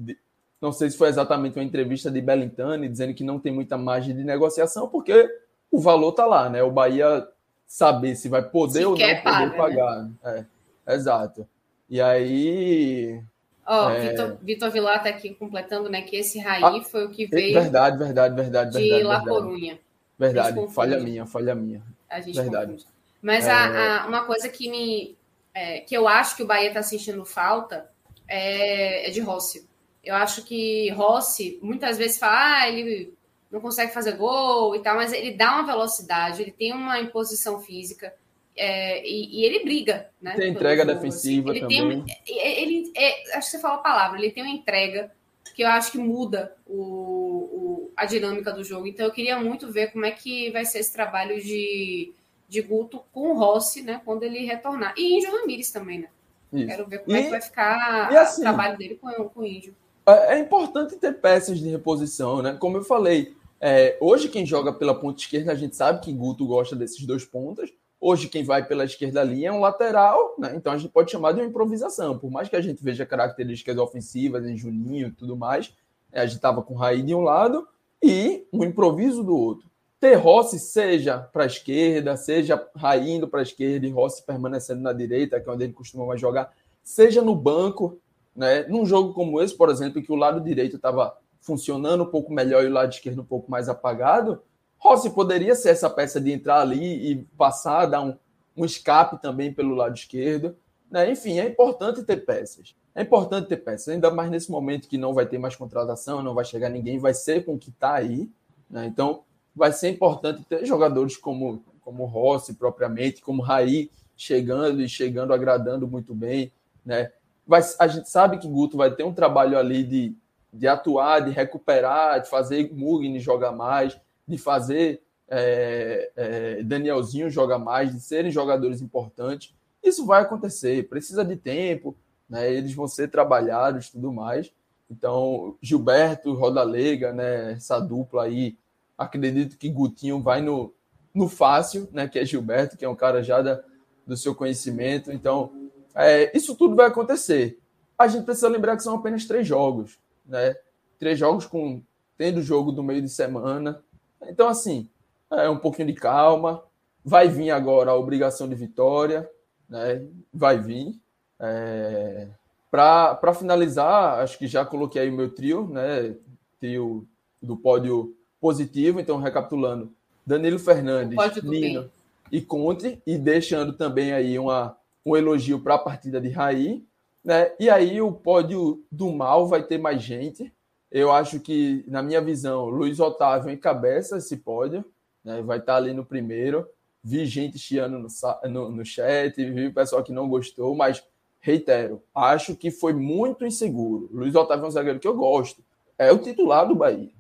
[0.61, 4.15] Não sei se foi exatamente uma entrevista de Bellintani dizendo que não tem muita margem
[4.15, 5.29] de negociação, porque
[5.71, 6.63] o valor tá lá, né?
[6.63, 7.27] O Bahia
[7.67, 9.57] saber se vai poder se ou não poder paga, né?
[9.57, 10.03] pagar.
[10.03, 10.47] Né?
[10.87, 11.49] É, exato.
[11.89, 13.23] E aí
[13.67, 14.37] Ó, oh, é...
[14.43, 16.03] Vitor, Vilar está aqui completando, né?
[16.03, 17.55] Que esse Raí ah, foi o que veio.
[17.55, 18.73] Verdade, verdade, verdade.
[18.73, 19.79] De verdade, La Corunha.
[20.19, 21.83] Verdade, falha minha, falha minha.
[22.09, 22.73] A gente verdade.
[22.73, 22.87] Confunde.
[23.21, 23.51] Mas é...
[23.51, 25.17] a, a, uma coisa que me.
[25.55, 27.91] É, que eu acho que o Bahia está sentindo falta
[28.27, 29.69] é, é, de Rossi.
[30.03, 33.15] Eu acho que Rossi muitas vezes fala, ah, ele
[33.51, 37.61] não consegue fazer gol e tal, mas ele dá uma velocidade, ele tem uma imposição
[37.61, 38.13] física.
[38.57, 40.35] É, e, e, ele briga, né?
[40.35, 41.65] Tem entrega defensiva assim.
[41.65, 42.05] ele também.
[42.05, 45.11] Tem, ele, é, acho que você falou a palavra, ele tem uma entrega
[45.55, 48.87] que eu acho que muda o, o, a dinâmica do jogo.
[48.87, 52.13] Então eu queria muito ver como é que vai ser esse trabalho de,
[52.49, 54.01] de Guto com o Rossi, né?
[54.05, 54.95] Quando ele retornar.
[54.97, 56.09] E Índio Ramires também, né?
[56.53, 56.67] Isso.
[56.67, 59.47] Quero ver como e, é que vai ficar assim, o trabalho dele com, com o
[59.47, 59.75] Índio.
[60.07, 62.57] É, é importante ter peças de reposição, né?
[62.59, 66.47] Como eu falei, é, hoje quem joga pela ponta esquerda, a gente sabe que Guto
[66.47, 67.71] gosta desses dois pontas.
[68.05, 70.55] Hoje, quem vai pela esquerda linha é um lateral, né?
[70.57, 72.19] então a gente pode chamar de uma improvisação.
[72.19, 75.73] Por mais que a gente veja características ofensivas em Juninho e tudo mais,
[76.11, 77.65] é, a gente estava com Raí de um lado
[78.03, 79.71] e um improviso do outro.
[80.01, 84.81] Ter Rossi, seja para a esquerda, seja Raí indo para a esquerda e Rossi permanecendo
[84.81, 88.01] na direita, que é onde ele costuma mais jogar, seja no banco,
[88.35, 88.65] né?
[88.65, 92.33] num jogo como esse, por exemplo, em que o lado direito estava funcionando um pouco
[92.33, 94.43] melhor e o lado esquerdo um pouco mais apagado,
[94.83, 98.19] Rossi poderia ser essa peça de entrar ali e passar, dar um,
[98.57, 100.57] um escape também pelo lado esquerdo.
[100.91, 101.13] Né?
[101.13, 102.75] Enfim, é importante ter peças.
[102.93, 106.35] É importante ter peças, ainda mais nesse momento que não vai ter mais contratação, não
[106.35, 108.29] vai chegar ninguém, vai ser com o que está aí.
[108.69, 108.85] Né?
[108.87, 109.23] Então,
[109.55, 115.87] vai ser importante ter jogadores como, como Rossi, propriamente, como Raí, chegando e chegando, agradando
[115.87, 116.51] muito bem.
[116.85, 117.13] Né?
[117.47, 120.17] Vai, a gente sabe que Guto vai ter um trabalho ali de,
[120.53, 123.97] de atuar, de recuperar, de fazer Mugni jogar mais
[124.27, 129.55] de fazer é, é, Danielzinho jogar mais, de serem jogadores importantes.
[129.83, 131.97] Isso vai acontecer, precisa de tempo,
[132.29, 132.53] né?
[132.53, 134.53] Eles vão ser trabalhados e tudo mais.
[134.91, 137.53] Então, Gilberto, Rodalega, né?
[137.53, 138.57] Essa dupla aí,
[138.97, 140.73] acredito que Gutinho vai no,
[141.15, 142.07] no fácil, né?
[142.07, 143.63] Que é Gilberto, que é um cara já da,
[144.07, 145.11] do seu conhecimento.
[145.11, 145.51] Então,
[145.95, 147.59] é, isso tudo vai acontecer.
[147.99, 150.57] A gente precisa lembrar que são apenas três jogos, né?
[150.99, 151.83] Três jogos com
[152.17, 153.83] tendo jogo do meio de semana.
[154.29, 154.89] Então, assim,
[155.31, 156.63] é um pouquinho de calma.
[157.05, 159.29] Vai vir agora a obrigação de vitória,
[159.69, 160.05] né?
[160.33, 160.99] Vai vir.
[161.41, 162.29] É...
[162.71, 166.15] Para finalizar, acho que já coloquei aí o meu trio, né?
[166.59, 167.07] Trio
[167.43, 169.01] do pódio positivo.
[169.01, 169.93] Então, recapitulando:
[170.25, 171.91] Danilo Fernandes, Nino
[172.31, 176.83] e Conte, e deixando também aí uma, um elogio para a partida de Raí.
[177.23, 177.53] Né?
[177.61, 180.53] E aí o pódio do mal vai ter mais gente.
[180.93, 184.85] Eu acho que, na minha visão, Luiz Otávio encabeça esse pódio,
[185.25, 185.41] né?
[185.41, 186.69] vai estar ali no primeiro.
[187.03, 191.03] Vi gente chiando no, no, no chat, vi o pessoal que não gostou, mas
[191.41, 194.11] reitero, acho que foi muito inseguro.
[194.13, 195.65] Luiz Otávio é um zagueiro que eu gosto.
[195.97, 197.11] É o titular do Bahia.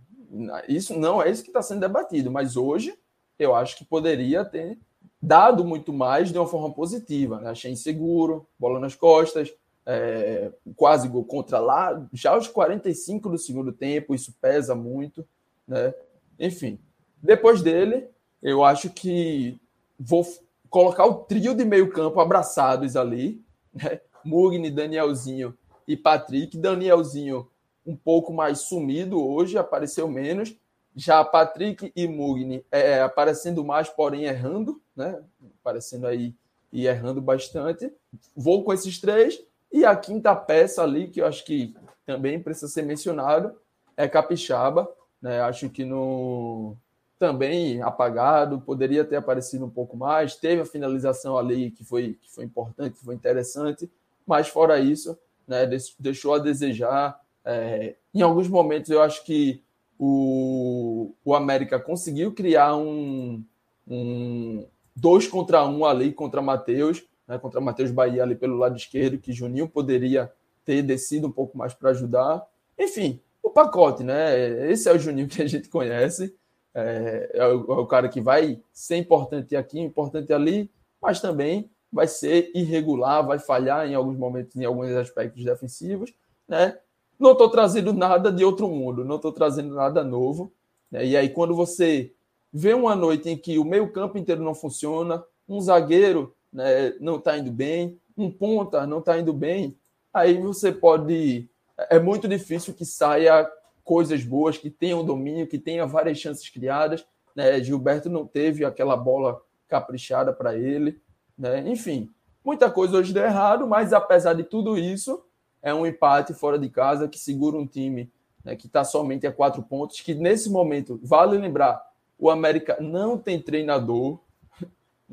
[0.68, 2.94] Isso não é isso que está sendo debatido, mas hoje
[3.38, 4.78] eu acho que poderia ter
[5.20, 7.40] dado muito mais de uma forma positiva.
[7.40, 7.50] Né?
[7.50, 9.52] Achei inseguro, bola nas costas,
[9.86, 15.26] é, quase gol contra lá, já aos 45 do segundo tempo, isso pesa muito.
[15.66, 15.92] Né?
[16.38, 16.78] Enfim,
[17.22, 18.06] depois dele,
[18.42, 19.60] eu acho que
[19.98, 20.26] vou
[20.68, 24.00] colocar o trio de meio campo abraçados ali, né?
[24.24, 25.56] Mugni, Danielzinho
[25.86, 26.56] e Patrick.
[26.56, 27.48] Danielzinho
[27.84, 30.56] um pouco mais sumido hoje, apareceu menos.
[30.94, 35.22] Já Patrick e Mugni é, aparecendo mais, porém errando, né?
[35.60, 36.34] Aparecendo aí
[36.72, 37.92] e errando bastante.
[38.34, 39.42] Vou com esses três.
[39.72, 43.54] E a quinta peça ali, que eu acho que também precisa ser mencionado,
[43.96, 44.88] é Capixaba.
[45.20, 45.40] Né?
[45.40, 46.76] Acho que no
[47.22, 50.34] também apagado, poderia ter aparecido um pouco mais.
[50.34, 53.88] Teve a finalização ali que foi, que foi importante, que foi interessante,
[54.26, 55.16] mas fora isso,
[55.46, 55.64] né,
[56.00, 57.20] deixou a desejar.
[57.44, 59.62] É, em alguns momentos, eu acho que
[59.96, 63.44] o, o América conseguiu criar um,
[63.86, 64.66] um
[64.96, 69.32] dois contra um ali contra Matheus, né, contra Matheus Bahia ali pelo lado esquerdo, que
[69.32, 70.30] Juninho poderia
[70.64, 72.46] ter descido um pouco mais para ajudar.
[72.78, 74.70] Enfim, o pacote, né?
[74.70, 76.36] Esse é o Juninho que a gente conhece.
[76.74, 80.70] É, é, o, é, o, cara que vai ser importante aqui, importante ali,
[81.00, 86.14] mas também vai ser irregular, vai falhar em alguns momentos, em alguns aspectos defensivos,
[86.48, 86.78] né?
[87.18, 90.52] Não estou trazendo nada de outro mundo, não estou trazendo nada novo.
[90.90, 91.06] Né?
[91.06, 92.12] E aí, quando você
[92.52, 97.36] vê uma noite em que o meio-campo inteiro não funciona, um zagueiro né, não está
[97.38, 99.76] indo bem, um ponta não está indo bem,
[100.12, 101.48] aí você pode.
[101.90, 103.50] É muito difícil que saia
[103.82, 107.04] coisas boas, que tenham domínio, que tenha várias chances criadas.
[107.34, 107.62] Né?
[107.62, 111.00] Gilberto não teve aquela bola caprichada para ele.
[111.36, 111.68] Né?
[111.68, 112.10] Enfim,
[112.44, 115.24] muita coisa hoje deu errado, mas apesar de tudo isso,
[115.62, 118.12] é um empate fora de casa que segura um time
[118.44, 121.82] né, que está somente a quatro pontos, que nesse momento, vale lembrar,
[122.18, 124.18] o América não tem treinador.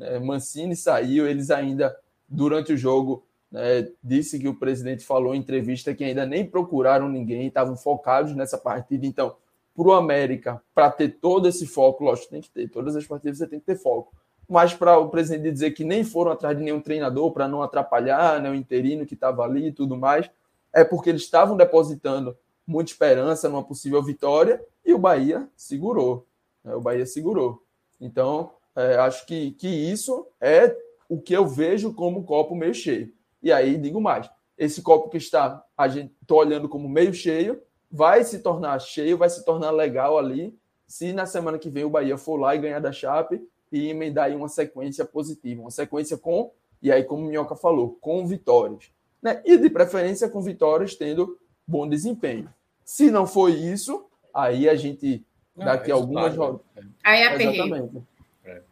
[0.00, 0.18] Né?
[0.18, 1.94] Mancini saiu, eles ainda,
[2.26, 3.22] durante o jogo,
[3.52, 8.34] né, disse que o presidente falou em entrevista que ainda nem procuraram ninguém, estavam focados
[8.34, 9.06] nessa partida.
[9.06, 9.36] Então,
[9.76, 13.38] para o América, para ter todo esse foco, lógico, tem que ter, todas as partidas
[13.38, 14.14] você tem que ter foco.
[14.48, 18.40] Mas para o presidente dizer que nem foram atrás de nenhum treinador para não atrapalhar
[18.40, 20.28] né, o interino que estava ali e tudo mais,
[20.72, 22.36] é porque eles estavam depositando
[22.66, 26.26] muita esperança numa possível vitória e o Bahia segurou.
[26.64, 27.62] Né, o Bahia segurou.
[28.00, 28.50] Então,
[28.80, 30.76] é, acho que, que isso é
[31.08, 33.12] o que eu vejo como copo meio cheio.
[33.42, 37.60] E aí, digo mais, esse copo que está, a gente tô olhando como meio cheio,
[37.90, 41.90] vai se tornar cheio, vai se tornar legal ali, se na semana que vem o
[41.90, 43.40] Bahia for lá e ganhar da Chape
[43.72, 46.52] e emendar aí uma sequência positiva, uma sequência com,
[46.82, 48.90] e aí como o Minhoca falou, com vitórias.
[49.22, 49.42] Né?
[49.44, 52.52] E de preferência com vitórias tendo bom desempenho.
[52.84, 55.24] Se não for isso, aí a gente,
[55.56, 56.66] daqui a algumas rodadas...
[57.04, 58.02] Aí é Exatamente.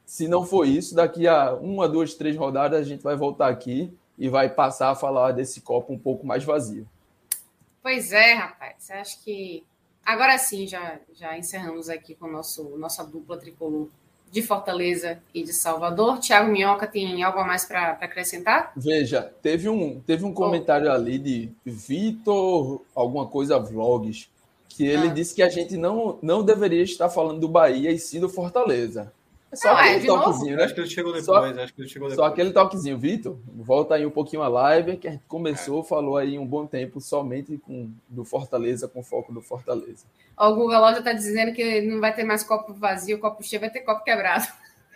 [0.09, 3.93] Se não for isso, daqui a uma, duas, três rodadas a gente vai voltar aqui
[4.19, 6.89] e vai passar a falar desse copo um pouco mais vazio.
[7.83, 8.91] Pois é, rapaz.
[8.91, 9.63] Acho que
[10.03, 13.91] agora sim já, já encerramos aqui com nosso nossa dupla tricolor
[14.33, 16.19] de Fortaleza e de Salvador.
[16.21, 18.73] Tiago Minhoca tem algo a mais para acrescentar?
[18.75, 20.93] Veja, teve um, teve um comentário oh.
[20.93, 24.31] ali de Vitor, alguma coisa vlogs,
[24.71, 25.13] que ele ah.
[25.13, 29.13] disse que a gente não, não deveria estar falando do Bahia e sim do Fortaleza.
[29.51, 30.65] É só não, aquele é, toquezinho, né?
[30.65, 32.27] Acho que ele chegou depois, só, acho que ele chegou depois.
[32.27, 33.39] Só aquele toquezinho, Vitor.
[33.47, 35.85] Volta aí um pouquinho a live, que a gente começou, é.
[35.85, 40.05] falou aí um bom tempo somente com, do Fortaleza, com foco do Fortaleza.
[40.37, 43.61] Ó, o Google Loja está dizendo que não vai ter mais copo vazio, copo cheio,
[43.61, 44.47] vai ter copo quebrado.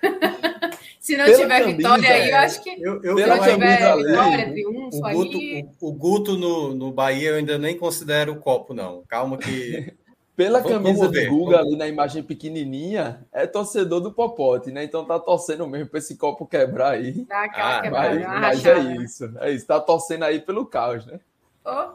[1.02, 2.70] Se não Pela tiver camisa, vitória aí, eu acho que.
[2.80, 5.68] Eu, eu, se não tiver vitória, triunfo o Guto, aí.
[5.80, 9.02] O, o Guto no, no Bahia eu ainda nem considero o copo, não.
[9.08, 9.92] Calma que.
[10.34, 14.82] Pela vamos, camisa vamos do Guga ali na imagem pequenininha, é torcedor do Popote, né?
[14.82, 17.24] Então tá torcendo mesmo para esse copo quebrar aí.
[17.26, 19.66] Tá aquela ah, quebrada, mas, mas é isso, é isso.
[19.66, 21.20] Tá torcendo aí pelo caos, né?
[21.64, 21.92] Oh,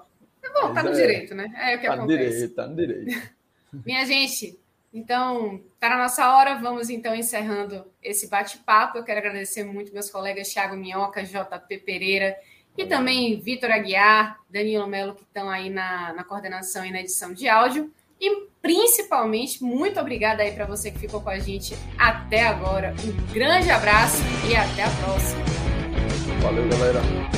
[0.53, 1.51] bom, tá no é, direito, né?
[1.57, 2.17] É o que tá acontece.
[2.17, 3.37] No direito, tá no direito.
[3.85, 4.59] Minha gente,
[4.93, 8.97] então, tá na nossa hora, vamos então encerrando esse bate-papo.
[8.97, 12.37] Eu quero agradecer muito meus colegas Thiago Minhoca, JP Pereira
[12.77, 17.33] e também Vitor Aguiar, Danilo Melo, que estão aí na, na coordenação e na edição
[17.33, 17.91] de áudio.
[18.19, 22.93] E principalmente, muito obrigada aí para você que ficou com a gente até agora.
[23.03, 25.41] Um grande abraço e até a próxima.
[26.41, 27.36] Valeu, galera.